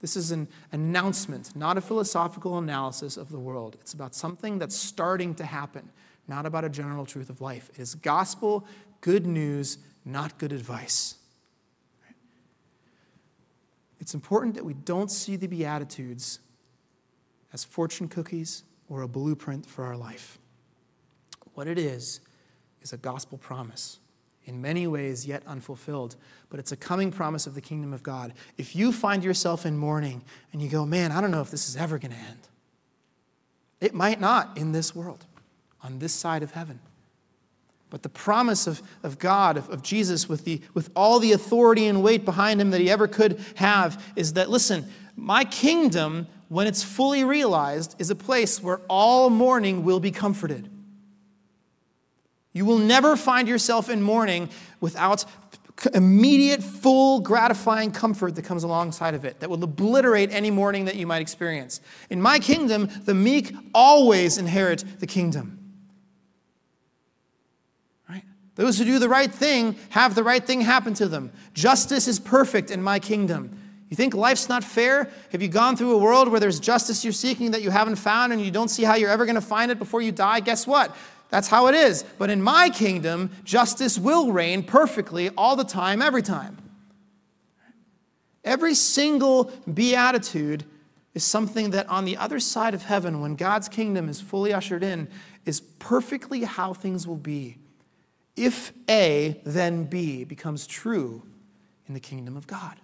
This 0.00 0.16
is 0.16 0.32
an 0.32 0.48
announcement, 0.72 1.54
not 1.54 1.76
a 1.76 1.80
philosophical 1.80 2.58
analysis 2.58 3.16
of 3.16 3.30
the 3.30 3.38
world. 3.38 3.76
It's 3.80 3.92
about 3.92 4.14
something 4.14 4.58
that's 4.58 4.74
starting 4.74 5.34
to 5.36 5.44
happen, 5.44 5.90
not 6.26 6.46
about 6.46 6.64
a 6.64 6.68
general 6.68 7.06
truth 7.06 7.30
of 7.30 7.40
life. 7.40 7.70
It 7.74 7.78
is 7.78 7.94
gospel, 7.94 8.66
good 9.00 9.26
news, 9.26 9.78
not 10.04 10.38
good 10.38 10.52
advice. 10.52 11.16
It's 14.00 14.14
important 14.14 14.54
that 14.56 14.64
we 14.64 14.74
don't 14.74 15.10
see 15.10 15.36
the 15.36 15.46
Beatitudes 15.46 16.40
as 17.52 17.62
fortune 17.62 18.08
cookies 18.08 18.64
or 18.88 19.02
a 19.02 19.08
blueprint 19.08 19.66
for 19.66 19.84
our 19.84 19.96
life. 19.96 20.39
What 21.60 21.68
it 21.68 21.76
is, 21.76 22.20
is 22.80 22.94
a 22.94 22.96
gospel 22.96 23.36
promise 23.36 23.98
in 24.46 24.62
many 24.62 24.86
ways 24.86 25.26
yet 25.26 25.42
unfulfilled, 25.46 26.16
but 26.48 26.58
it's 26.58 26.72
a 26.72 26.76
coming 26.76 27.12
promise 27.12 27.46
of 27.46 27.54
the 27.54 27.60
kingdom 27.60 27.92
of 27.92 28.02
God. 28.02 28.32
If 28.56 28.74
you 28.74 28.92
find 28.92 29.22
yourself 29.22 29.66
in 29.66 29.76
mourning 29.76 30.22
and 30.54 30.62
you 30.62 30.70
go, 30.70 30.86
man, 30.86 31.12
I 31.12 31.20
don't 31.20 31.30
know 31.30 31.42
if 31.42 31.50
this 31.50 31.68
is 31.68 31.76
ever 31.76 31.98
going 31.98 32.12
to 32.12 32.16
end, 32.16 32.48
it 33.78 33.92
might 33.92 34.22
not 34.22 34.56
in 34.56 34.72
this 34.72 34.94
world, 34.94 35.26
on 35.82 35.98
this 35.98 36.14
side 36.14 36.42
of 36.42 36.52
heaven. 36.52 36.80
But 37.90 38.04
the 38.04 38.08
promise 38.08 38.66
of, 38.66 38.80
of 39.02 39.18
God, 39.18 39.58
of, 39.58 39.68
of 39.68 39.82
Jesus, 39.82 40.30
with, 40.30 40.46
the, 40.46 40.62
with 40.72 40.88
all 40.96 41.18
the 41.18 41.32
authority 41.32 41.88
and 41.88 42.02
weight 42.02 42.24
behind 42.24 42.58
him 42.58 42.70
that 42.70 42.80
he 42.80 42.88
ever 42.88 43.06
could 43.06 43.38
have, 43.56 44.02
is 44.16 44.32
that, 44.32 44.48
listen, 44.48 44.90
my 45.14 45.44
kingdom, 45.44 46.26
when 46.48 46.66
it's 46.66 46.82
fully 46.82 47.22
realized, 47.22 47.96
is 47.98 48.08
a 48.08 48.16
place 48.16 48.62
where 48.62 48.80
all 48.88 49.28
mourning 49.28 49.84
will 49.84 50.00
be 50.00 50.10
comforted. 50.10 50.70
You 52.52 52.64
will 52.64 52.78
never 52.78 53.16
find 53.16 53.46
yourself 53.46 53.88
in 53.88 54.02
mourning 54.02 54.48
without 54.80 55.24
immediate, 55.94 56.62
full, 56.62 57.20
gratifying 57.20 57.90
comfort 57.90 58.34
that 58.34 58.42
comes 58.42 58.64
alongside 58.64 59.14
of 59.14 59.24
it 59.24 59.40
that 59.40 59.48
will 59.48 59.62
obliterate 59.62 60.30
any 60.32 60.50
mourning 60.50 60.84
that 60.86 60.96
you 60.96 61.06
might 61.06 61.22
experience. 61.22 61.80
In 62.10 62.20
my 62.20 62.38
kingdom, 62.38 62.88
the 63.04 63.14
meek 63.14 63.54
always 63.74 64.36
inherit 64.36 64.84
the 64.98 65.06
kingdom. 65.06 65.58
Right? 68.08 68.24
Those 68.56 68.78
who 68.78 68.84
do 68.84 68.98
the 68.98 69.08
right 69.08 69.32
thing 69.32 69.76
have 69.90 70.14
the 70.14 70.24
right 70.24 70.44
thing 70.44 70.60
happen 70.60 70.92
to 70.94 71.08
them. 71.08 71.32
Justice 71.54 72.08
is 72.08 72.18
perfect 72.18 72.70
in 72.70 72.82
my 72.82 72.98
kingdom. 72.98 73.56
You 73.88 73.96
think 73.96 74.14
life's 74.14 74.48
not 74.48 74.62
fair? 74.62 75.10
Have 75.32 75.42
you 75.42 75.48
gone 75.48 75.76
through 75.76 75.96
a 75.96 75.98
world 75.98 76.28
where 76.28 76.38
there's 76.38 76.60
justice 76.60 77.02
you're 77.04 77.12
seeking 77.12 77.52
that 77.52 77.62
you 77.62 77.70
haven't 77.70 77.96
found 77.96 78.32
and 78.32 78.40
you 78.40 78.50
don't 78.50 78.68
see 78.68 78.84
how 78.84 78.94
you're 78.94 79.10
ever 79.10 79.24
going 79.24 79.34
to 79.34 79.40
find 79.40 79.72
it 79.72 79.78
before 79.80 80.00
you 80.00 80.12
die? 80.12 80.40
Guess 80.40 80.66
what? 80.66 80.94
That's 81.30 81.48
how 81.48 81.68
it 81.68 81.74
is. 81.74 82.04
But 82.18 82.30
in 82.30 82.42
my 82.42 82.70
kingdom, 82.70 83.30
justice 83.44 83.98
will 83.98 84.32
reign 84.32 84.62
perfectly 84.62 85.30
all 85.30 85.56
the 85.56 85.64
time, 85.64 86.02
every 86.02 86.22
time. 86.22 86.58
Every 88.44 88.74
single 88.74 89.52
beatitude 89.72 90.64
is 91.14 91.24
something 91.24 91.70
that 91.70 91.88
on 91.88 92.04
the 92.04 92.16
other 92.16 92.40
side 92.40 92.74
of 92.74 92.82
heaven, 92.82 93.20
when 93.20 93.36
God's 93.36 93.68
kingdom 93.68 94.08
is 94.08 94.20
fully 94.20 94.52
ushered 94.52 94.82
in, 94.82 95.08
is 95.44 95.60
perfectly 95.60 96.44
how 96.44 96.72
things 96.72 97.06
will 97.06 97.16
be. 97.16 97.58
If 98.36 98.72
A, 98.88 99.40
then 99.44 99.84
B 99.84 100.24
becomes 100.24 100.66
true 100.66 101.22
in 101.86 101.94
the 101.94 102.00
kingdom 102.00 102.36
of 102.36 102.46
God. 102.46 102.76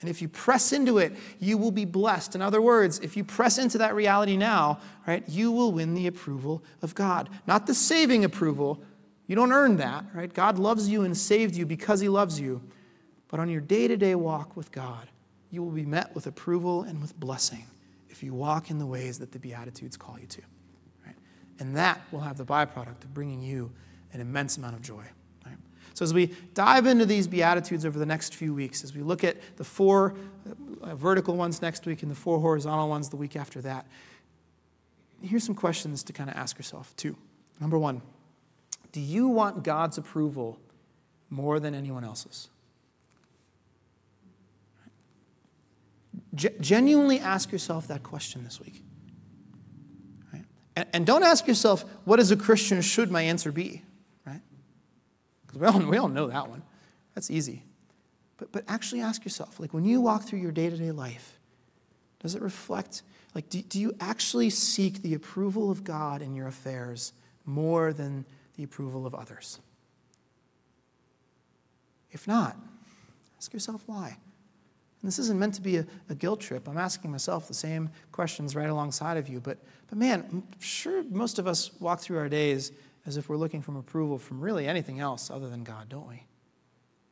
And 0.00 0.08
if 0.08 0.22
you 0.22 0.28
press 0.28 0.72
into 0.72 0.98
it, 0.98 1.16
you 1.40 1.58
will 1.58 1.72
be 1.72 1.84
blessed. 1.84 2.36
In 2.36 2.42
other 2.42 2.62
words, 2.62 3.00
if 3.00 3.16
you 3.16 3.24
press 3.24 3.58
into 3.58 3.78
that 3.78 3.96
reality 3.96 4.36
now, 4.36 4.78
right, 5.06 5.24
you 5.28 5.50
will 5.50 5.72
win 5.72 5.94
the 5.94 6.06
approval 6.06 6.62
of 6.82 6.94
God. 6.94 7.28
Not 7.48 7.66
the 7.66 7.74
saving 7.74 8.24
approval. 8.24 8.80
You 9.26 9.34
don't 9.34 9.50
earn 9.50 9.76
that, 9.78 10.04
right? 10.14 10.32
God 10.32 10.58
loves 10.58 10.88
you 10.88 11.02
and 11.02 11.16
saved 11.16 11.56
you 11.56 11.66
because 11.66 12.00
he 12.00 12.08
loves 12.08 12.38
you. 12.38 12.62
But 13.26 13.40
on 13.40 13.48
your 13.48 13.60
day-to-day 13.60 14.14
walk 14.14 14.56
with 14.56 14.70
God, 14.70 15.08
you 15.50 15.62
will 15.62 15.72
be 15.72 15.84
met 15.84 16.14
with 16.14 16.26
approval 16.26 16.82
and 16.82 17.00
with 17.00 17.18
blessing 17.18 17.66
if 18.08 18.22
you 18.22 18.34
walk 18.34 18.70
in 18.70 18.78
the 18.78 18.86
ways 18.86 19.18
that 19.18 19.32
the 19.32 19.38
beatitudes 19.38 19.96
call 19.96 20.18
you 20.18 20.26
to. 20.26 20.42
Right? 21.04 21.16
And 21.58 21.76
that 21.76 22.00
will 22.12 22.20
have 22.20 22.36
the 22.36 22.44
byproduct 22.44 23.02
of 23.02 23.12
bringing 23.12 23.42
you 23.42 23.72
an 24.12 24.20
immense 24.20 24.56
amount 24.56 24.76
of 24.76 24.82
joy. 24.82 25.04
So, 25.98 26.04
as 26.04 26.14
we 26.14 26.26
dive 26.54 26.86
into 26.86 27.04
these 27.04 27.26
Beatitudes 27.26 27.84
over 27.84 27.98
the 27.98 28.06
next 28.06 28.36
few 28.36 28.54
weeks, 28.54 28.84
as 28.84 28.94
we 28.94 29.02
look 29.02 29.24
at 29.24 29.36
the 29.56 29.64
four 29.64 30.14
uh, 30.80 30.94
vertical 30.94 31.34
ones 31.34 31.60
next 31.60 31.86
week 31.86 32.04
and 32.04 32.10
the 32.10 32.14
four 32.14 32.38
horizontal 32.38 32.88
ones 32.88 33.08
the 33.08 33.16
week 33.16 33.34
after 33.34 33.60
that, 33.62 33.84
here's 35.20 35.42
some 35.42 35.56
questions 35.56 36.04
to 36.04 36.12
kind 36.12 36.30
of 36.30 36.36
ask 36.36 36.56
yourself, 36.56 36.94
too. 36.94 37.16
Number 37.60 37.76
one, 37.76 38.00
do 38.92 39.00
you 39.00 39.26
want 39.26 39.64
God's 39.64 39.98
approval 39.98 40.60
more 41.30 41.58
than 41.58 41.74
anyone 41.74 42.04
else's? 42.04 42.48
Genuinely 46.32 47.18
ask 47.18 47.50
yourself 47.50 47.88
that 47.88 48.04
question 48.04 48.44
this 48.44 48.60
week. 48.60 48.84
And, 50.76 50.86
and 50.92 51.04
don't 51.04 51.24
ask 51.24 51.48
yourself, 51.48 51.84
what 52.04 52.20
as 52.20 52.30
a 52.30 52.36
Christian 52.36 52.82
should 52.82 53.10
my 53.10 53.22
answer 53.22 53.50
be? 53.50 53.82
Because 55.48 55.60
we 55.60 55.66
all, 55.66 55.90
we 55.90 55.96
all 55.96 56.08
know 56.08 56.28
that 56.28 56.48
one. 56.48 56.62
That's 57.14 57.30
easy. 57.30 57.64
But, 58.36 58.52
but 58.52 58.64
actually 58.68 59.00
ask 59.00 59.24
yourself, 59.24 59.58
like 59.58 59.74
when 59.74 59.84
you 59.84 60.00
walk 60.00 60.22
through 60.22 60.38
your 60.38 60.52
day 60.52 60.70
to 60.70 60.76
day 60.76 60.92
life, 60.92 61.38
does 62.20 62.34
it 62.34 62.42
reflect, 62.42 63.02
like, 63.34 63.48
do, 63.48 63.62
do 63.62 63.80
you 63.80 63.94
actually 64.00 64.50
seek 64.50 65.02
the 65.02 65.14
approval 65.14 65.70
of 65.70 65.84
God 65.84 66.22
in 66.22 66.34
your 66.34 66.46
affairs 66.46 67.12
more 67.44 67.92
than 67.92 68.24
the 68.56 68.64
approval 68.64 69.06
of 69.06 69.14
others? 69.14 69.58
If 72.10 72.26
not, 72.26 72.56
ask 73.38 73.52
yourself 73.52 73.82
why. 73.86 74.16
And 75.00 75.06
this 75.06 75.18
isn't 75.20 75.38
meant 75.38 75.54
to 75.54 75.62
be 75.62 75.76
a, 75.76 75.86
a, 76.08 76.14
guilt 76.14 76.40
trip. 76.40 76.66
I'm 76.66 76.78
asking 76.78 77.12
myself 77.12 77.46
the 77.46 77.54
same 77.54 77.90
questions 78.10 78.56
right 78.56 78.68
alongside 78.68 79.16
of 79.16 79.28
you. 79.28 79.38
But, 79.38 79.58
but 79.88 79.98
man, 79.98 80.42
sure 80.58 81.04
most 81.04 81.38
of 81.38 81.46
us 81.46 81.70
walk 81.78 82.00
through 82.00 82.18
our 82.18 82.28
days 82.28 82.72
as 83.06 83.16
if 83.16 83.28
we're 83.28 83.36
looking 83.36 83.62
for 83.62 83.76
approval 83.78 84.18
from 84.18 84.40
really 84.40 84.66
anything 84.66 85.00
else 85.00 85.30
other 85.30 85.48
than 85.48 85.64
God, 85.64 85.88
don't 85.88 86.08
we? 86.08 86.22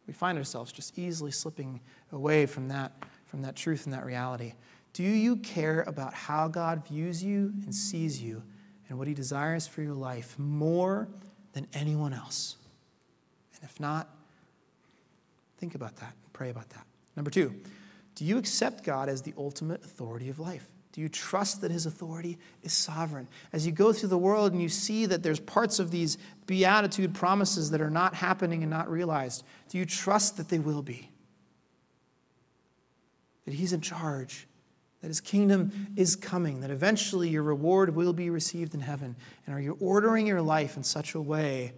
We 0.06 0.12
find 0.12 0.38
ourselves 0.38 0.72
just 0.72 0.98
easily 0.98 1.30
slipping 1.30 1.80
away 2.12 2.46
from 2.46 2.68
that, 2.68 2.92
from 3.26 3.42
that 3.42 3.56
truth 3.56 3.86
and 3.86 3.92
that 3.92 4.04
reality. 4.04 4.52
Do 4.92 5.02
you 5.02 5.36
care 5.36 5.82
about 5.82 6.14
how 6.14 6.48
God 6.48 6.86
views 6.86 7.22
you 7.22 7.52
and 7.64 7.74
sees 7.74 8.22
you 8.22 8.42
and 8.88 8.98
what 8.98 9.08
He 9.08 9.14
desires 9.14 9.66
for 9.66 9.82
your 9.82 9.94
life 9.94 10.38
more 10.38 11.08
than 11.52 11.66
anyone 11.74 12.12
else? 12.12 12.56
And 13.54 13.64
if 13.64 13.80
not, 13.80 14.08
think 15.58 15.74
about 15.74 15.96
that 15.96 16.14
and 16.22 16.32
pray 16.32 16.50
about 16.50 16.70
that. 16.70 16.86
Number 17.16 17.30
two, 17.30 17.54
do 18.14 18.24
you 18.24 18.38
accept 18.38 18.84
God 18.84 19.08
as 19.08 19.22
the 19.22 19.34
ultimate 19.36 19.84
authority 19.84 20.28
of 20.28 20.38
life? 20.38 20.66
Do 20.96 21.02
you 21.02 21.10
trust 21.10 21.60
that 21.60 21.70
his 21.70 21.84
authority 21.84 22.38
is 22.62 22.72
sovereign? 22.72 23.28
As 23.52 23.66
you 23.66 23.72
go 23.72 23.92
through 23.92 24.08
the 24.08 24.16
world 24.16 24.52
and 24.52 24.62
you 24.62 24.70
see 24.70 25.04
that 25.04 25.22
there's 25.22 25.38
parts 25.38 25.78
of 25.78 25.90
these 25.90 26.16
beatitude 26.46 27.14
promises 27.14 27.70
that 27.72 27.82
are 27.82 27.90
not 27.90 28.14
happening 28.14 28.62
and 28.62 28.70
not 28.70 28.90
realized, 28.90 29.44
do 29.68 29.76
you 29.76 29.84
trust 29.84 30.38
that 30.38 30.48
they 30.48 30.58
will 30.58 30.80
be? 30.80 31.10
That 33.44 33.52
he's 33.52 33.74
in 33.74 33.82
charge, 33.82 34.48
that 35.02 35.08
his 35.08 35.20
kingdom 35.20 35.88
is 35.96 36.16
coming, 36.16 36.62
that 36.62 36.70
eventually 36.70 37.28
your 37.28 37.42
reward 37.42 37.94
will 37.94 38.14
be 38.14 38.30
received 38.30 38.72
in 38.72 38.80
heaven? 38.80 39.16
And 39.44 39.54
are 39.54 39.60
you 39.60 39.76
ordering 39.78 40.26
your 40.26 40.40
life 40.40 40.78
in 40.78 40.82
such 40.82 41.14
a 41.14 41.20
way 41.20 41.74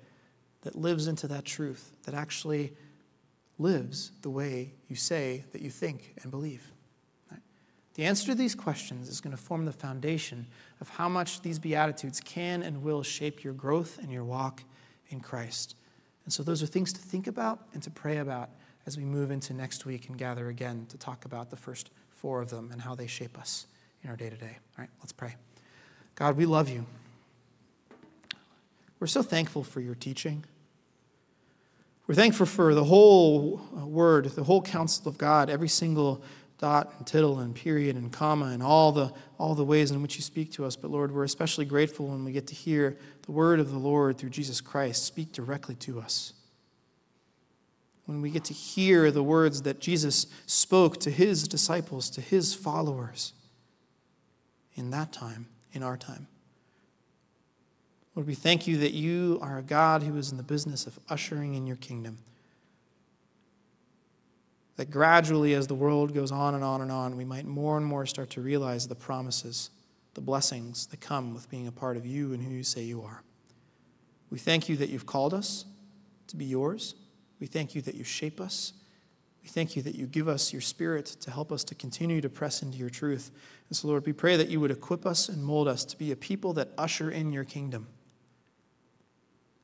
that 0.61 0.77
lives 0.77 1.09
into 1.09 1.27
that 1.27 1.45
truth, 1.45 1.91
that 2.05 2.15
actually 2.15 2.73
lives 3.59 4.13
the 4.23 4.31
way 4.31 4.75
you 4.87 4.95
say 4.95 5.45
that 5.51 5.61
you 5.61 5.71
think 5.71 6.15
and 6.23 6.31
believe? 6.31 6.71
The 7.99 8.05
answer 8.05 8.27
to 8.27 8.37
these 8.37 8.55
questions 8.55 9.09
is 9.09 9.21
going 9.21 9.37
to 9.37 9.43
form 9.43 9.65
the 9.65 9.73
foundation 9.73 10.47
of 10.81 10.89
how 10.89 11.09
much 11.09 11.43
these 11.43 11.59
Beatitudes 11.59 12.21
can 12.21 12.63
and 12.63 12.85
will 12.85 13.03
shape 13.03 13.43
your 13.43 13.55
growth 13.55 13.99
and 14.01 14.13
your 14.13 14.23
walk 14.23 14.63
in 15.09 15.19
Christ. 15.19 15.75
And 16.25 16.33
so, 16.33 16.45
those 16.45 16.63
are 16.63 16.67
things 16.67 16.93
to 16.93 17.01
think 17.01 17.27
about 17.27 17.59
and 17.75 17.83
to 17.83 17.91
pray 17.91 18.19
about 18.19 18.51
as 18.87 18.97
we 18.97 19.03
move 19.03 19.33
into 19.33 19.53
next 19.53 19.85
week 19.85 20.09
and 20.09 20.17
gather 20.17 20.49
again 20.49 20.87
to 20.91 20.97
talk 20.97 21.25
about 21.25 21.51
the 21.51 21.57
first 21.57 21.91
four 22.09 22.41
of 22.41 22.51
them 22.51 22.69
and 22.71 22.81
how 22.81 22.95
they 22.95 23.09
shape 23.09 23.37
us 23.37 23.67
in 24.05 24.11
our 24.11 24.17
day 24.17 24.31
to 24.31 24.37
day. 24.37 24.59
All 24.79 24.83
right, 24.83 24.91
let's 25.01 25.11
pray. 25.11 25.35
God, 26.15 26.37
we 26.37 26.47
love 26.47 26.69
you. 26.69 26.87
We're 29.01 29.09
so 29.09 29.25
thankful 29.25 29.65
for 29.65 29.81
your 29.81 29.97
teaching. 29.97 30.45
We're 32.07 32.15
thankful 32.15 32.47
for 32.47 32.77
the 32.77 32.85
whole 32.85 33.61
uh, 33.77 33.85
word, 33.85 34.27
the 34.27 34.45
whole 34.45 34.63
counsel 34.63 35.09
of 35.09 35.19
God, 35.19 35.51
every 35.51 35.69
single 35.69 36.23
dot 36.59 36.93
and 36.99 37.07
tittle 37.07 37.39
and 37.39 37.55
period 37.55 37.97
and 37.97 38.13
comma 38.13 38.47
and 38.47 38.63
all 38.63 38.91
the, 38.93 39.13
all 39.39 39.55
the 39.55 39.65
ways 39.65 39.91
in 39.91 40.03
which 40.03 40.17
you 40.17 40.23
speak 40.23 40.53
to 40.53 40.65
us. 40.65 40.77
But 40.77 40.91
Lord, 40.91 41.13
we're 41.13 41.25
especially 41.25 41.65
grateful 41.65 42.09
when 42.09 42.25
we 42.25 42.33
get 42.33 42.49
to 42.49 42.55
hear 42.55 42.99
the 43.23 43.33
word 43.33 43.61
of 43.61 43.71
the 43.71 43.79
Lord 43.79 44.19
through 44.19 44.31
Jesus 44.31 44.61
Christ 44.61 45.05
speak 45.05 45.33
directly 45.33 45.77
to 45.77 46.01
us. 46.01 46.33
When 48.07 48.21
we 48.21 48.31
get 48.31 48.45
to 48.45 48.55
hear 48.55 49.11
the 49.11 49.23
words 49.23 49.63
that 49.63 49.81
Jesus 49.81 50.27
spoke 50.47 50.99
to 51.01 51.11
his 51.11 51.47
disciples, 51.47 52.11
to 52.11 52.21
his 52.21 52.55
followers 52.55 53.35
in 54.75 54.91
that 54.91 55.13
time, 55.13 55.47
in 55.73 55.83
our 55.83 55.97
time. 55.97 56.27
Lord, 58.15 58.27
we 58.27 58.35
thank 58.35 58.67
you 58.67 58.79
that 58.79 58.95
you 58.95 59.39
are 59.43 59.59
a 59.59 59.63
God 59.63 60.03
who 60.03 60.17
is 60.17 60.33
in 60.33 60.39
the 60.39 60.43
business 60.43 60.87
of 60.87 60.99
ushering 61.09 61.55
in 61.55 61.67
your 61.67 61.77
kingdom 61.77 62.19
that 64.79 64.93
gradually, 64.93 65.55
as 65.55 65.67
the 65.67 65.75
world 65.75 66.15
goes 66.15 66.31
on 66.31 66.55
and 66.55 66.63
on 66.63 66.81
and 66.83 66.93
on, 66.93 67.17
we 67.17 67.25
might 67.25 67.45
more 67.45 67.77
and 67.77 67.85
more 67.85 68.07
start 68.07 68.31
to 68.31 68.41
realize 68.41 68.87
the 68.87 68.95
promises, 68.95 69.71
the 70.15 70.21
blessings 70.21 70.87
that 70.87 71.01
come 71.01 71.35
with 71.35 71.51
being 71.51 71.67
a 71.67 71.73
part 71.73 71.97
of 71.97 72.07
you 72.07 72.33
and 72.33 72.41
who 72.41 72.55
you 72.55 72.63
say 72.63 72.83
you 72.83 73.03
are. 73.03 73.25
We 74.31 74.39
thank 74.39 74.69
you 74.69 74.77
that 74.77 74.89
you've 74.89 75.05
called 75.05 75.35
us 75.35 75.65
to 76.29 76.37
be 76.37 76.45
yours. 76.45 76.95
We 77.41 77.49
thank 77.49 77.75
you 77.75 77.83
that 77.83 77.97
you 77.97 78.05
shape 78.05 78.41
us. 78.41 78.73
We 79.43 79.49
thank 79.49 79.75
you 79.75 79.83
that 79.83 79.97
you 79.97 80.07
give 80.07 80.29
us 80.29 80.53
your 80.53 80.63
spirit 80.63 81.07
to 81.07 81.33
help 81.33 81.51
us 81.51 81.65
to 81.65 81.75
continue 81.75 82.21
to 82.21 82.29
press 82.29 82.63
into 82.63 82.79
your 82.79 82.91
truth. 82.91 83.33
And 83.69 83.77
so, 83.77 83.89
Lord, 83.89 84.07
we 84.07 84.13
pray 84.13 84.37
that 84.37 84.49
you 84.49 84.61
would 84.61 84.71
equip 84.71 85.05
us 85.05 85.29
and 85.29 85.43
mold 85.43 85.67
us 85.67 85.85
to 85.87 85.99
be 85.99 86.13
a 86.13 86.17
people 86.17 86.53
that 86.53 86.69
usher 86.79 87.11
in 87.11 87.33
your 87.33 87.45
kingdom, 87.45 87.89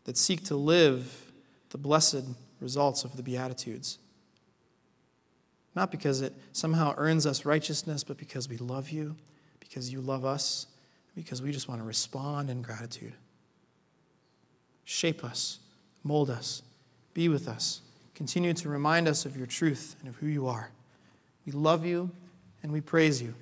that 0.06 0.16
seek 0.16 0.42
to 0.46 0.56
live 0.56 1.30
the 1.70 1.78
blessed 1.78 2.24
results 2.58 3.04
of 3.04 3.16
the 3.16 3.22
Beatitudes 3.22 3.98
not 5.74 5.90
because 5.90 6.20
it 6.20 6.34
somehow 6.52 6.94
earns 6.96 7.26
us 7.26 7.44
righteousness, 7.44 8.04
but 8.04 8.16
because 8.16 8.48
we 8.48 8.56
love 8.56 8.90
you, 8.90 9.16
because 9.60 9.92
you 9.92 10.00
love 10.00 10.24
us, 10.24 10.66
because 11.14 11.42
we 11.42 11.52
just 11.52 11.68
want 11.68 11.80
to 11.80 11.86
respond 11.86 12.50
in 12.50 12.62
gratitude. 12.62 13.14
Shape 14.84 15.24
us, 15.24 15.58
mold 16.02 16.30
us, 16.30 16.62
be 17.12 17.28
with 17.28 17.48
us. 17.48 17.80
Continue 18.14 18.52
to 18.54 18.68
remind 18.68 19.08
us 19.08 19.24
of 19.24 19.36
your 19.36 19.46
truth 19.46 19.96
and 20.00 20.08
of 20.08 20.16
who 20.16 20.26
you 20.26 20.46
are. 20.46 20.70
We 21.46 21.52
love 21.52 21.84
you 21.84 22.10
and 22.62 22.72
we 22.72 22.80
praise 22.80 23.20
you. 23.20 23.34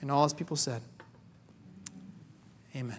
And 0.00 0.10
all 0.10 0.24
as 0.24 0.34
people 0.34 0.56
said, 0.56 0.82
Amen. 2.76 2.98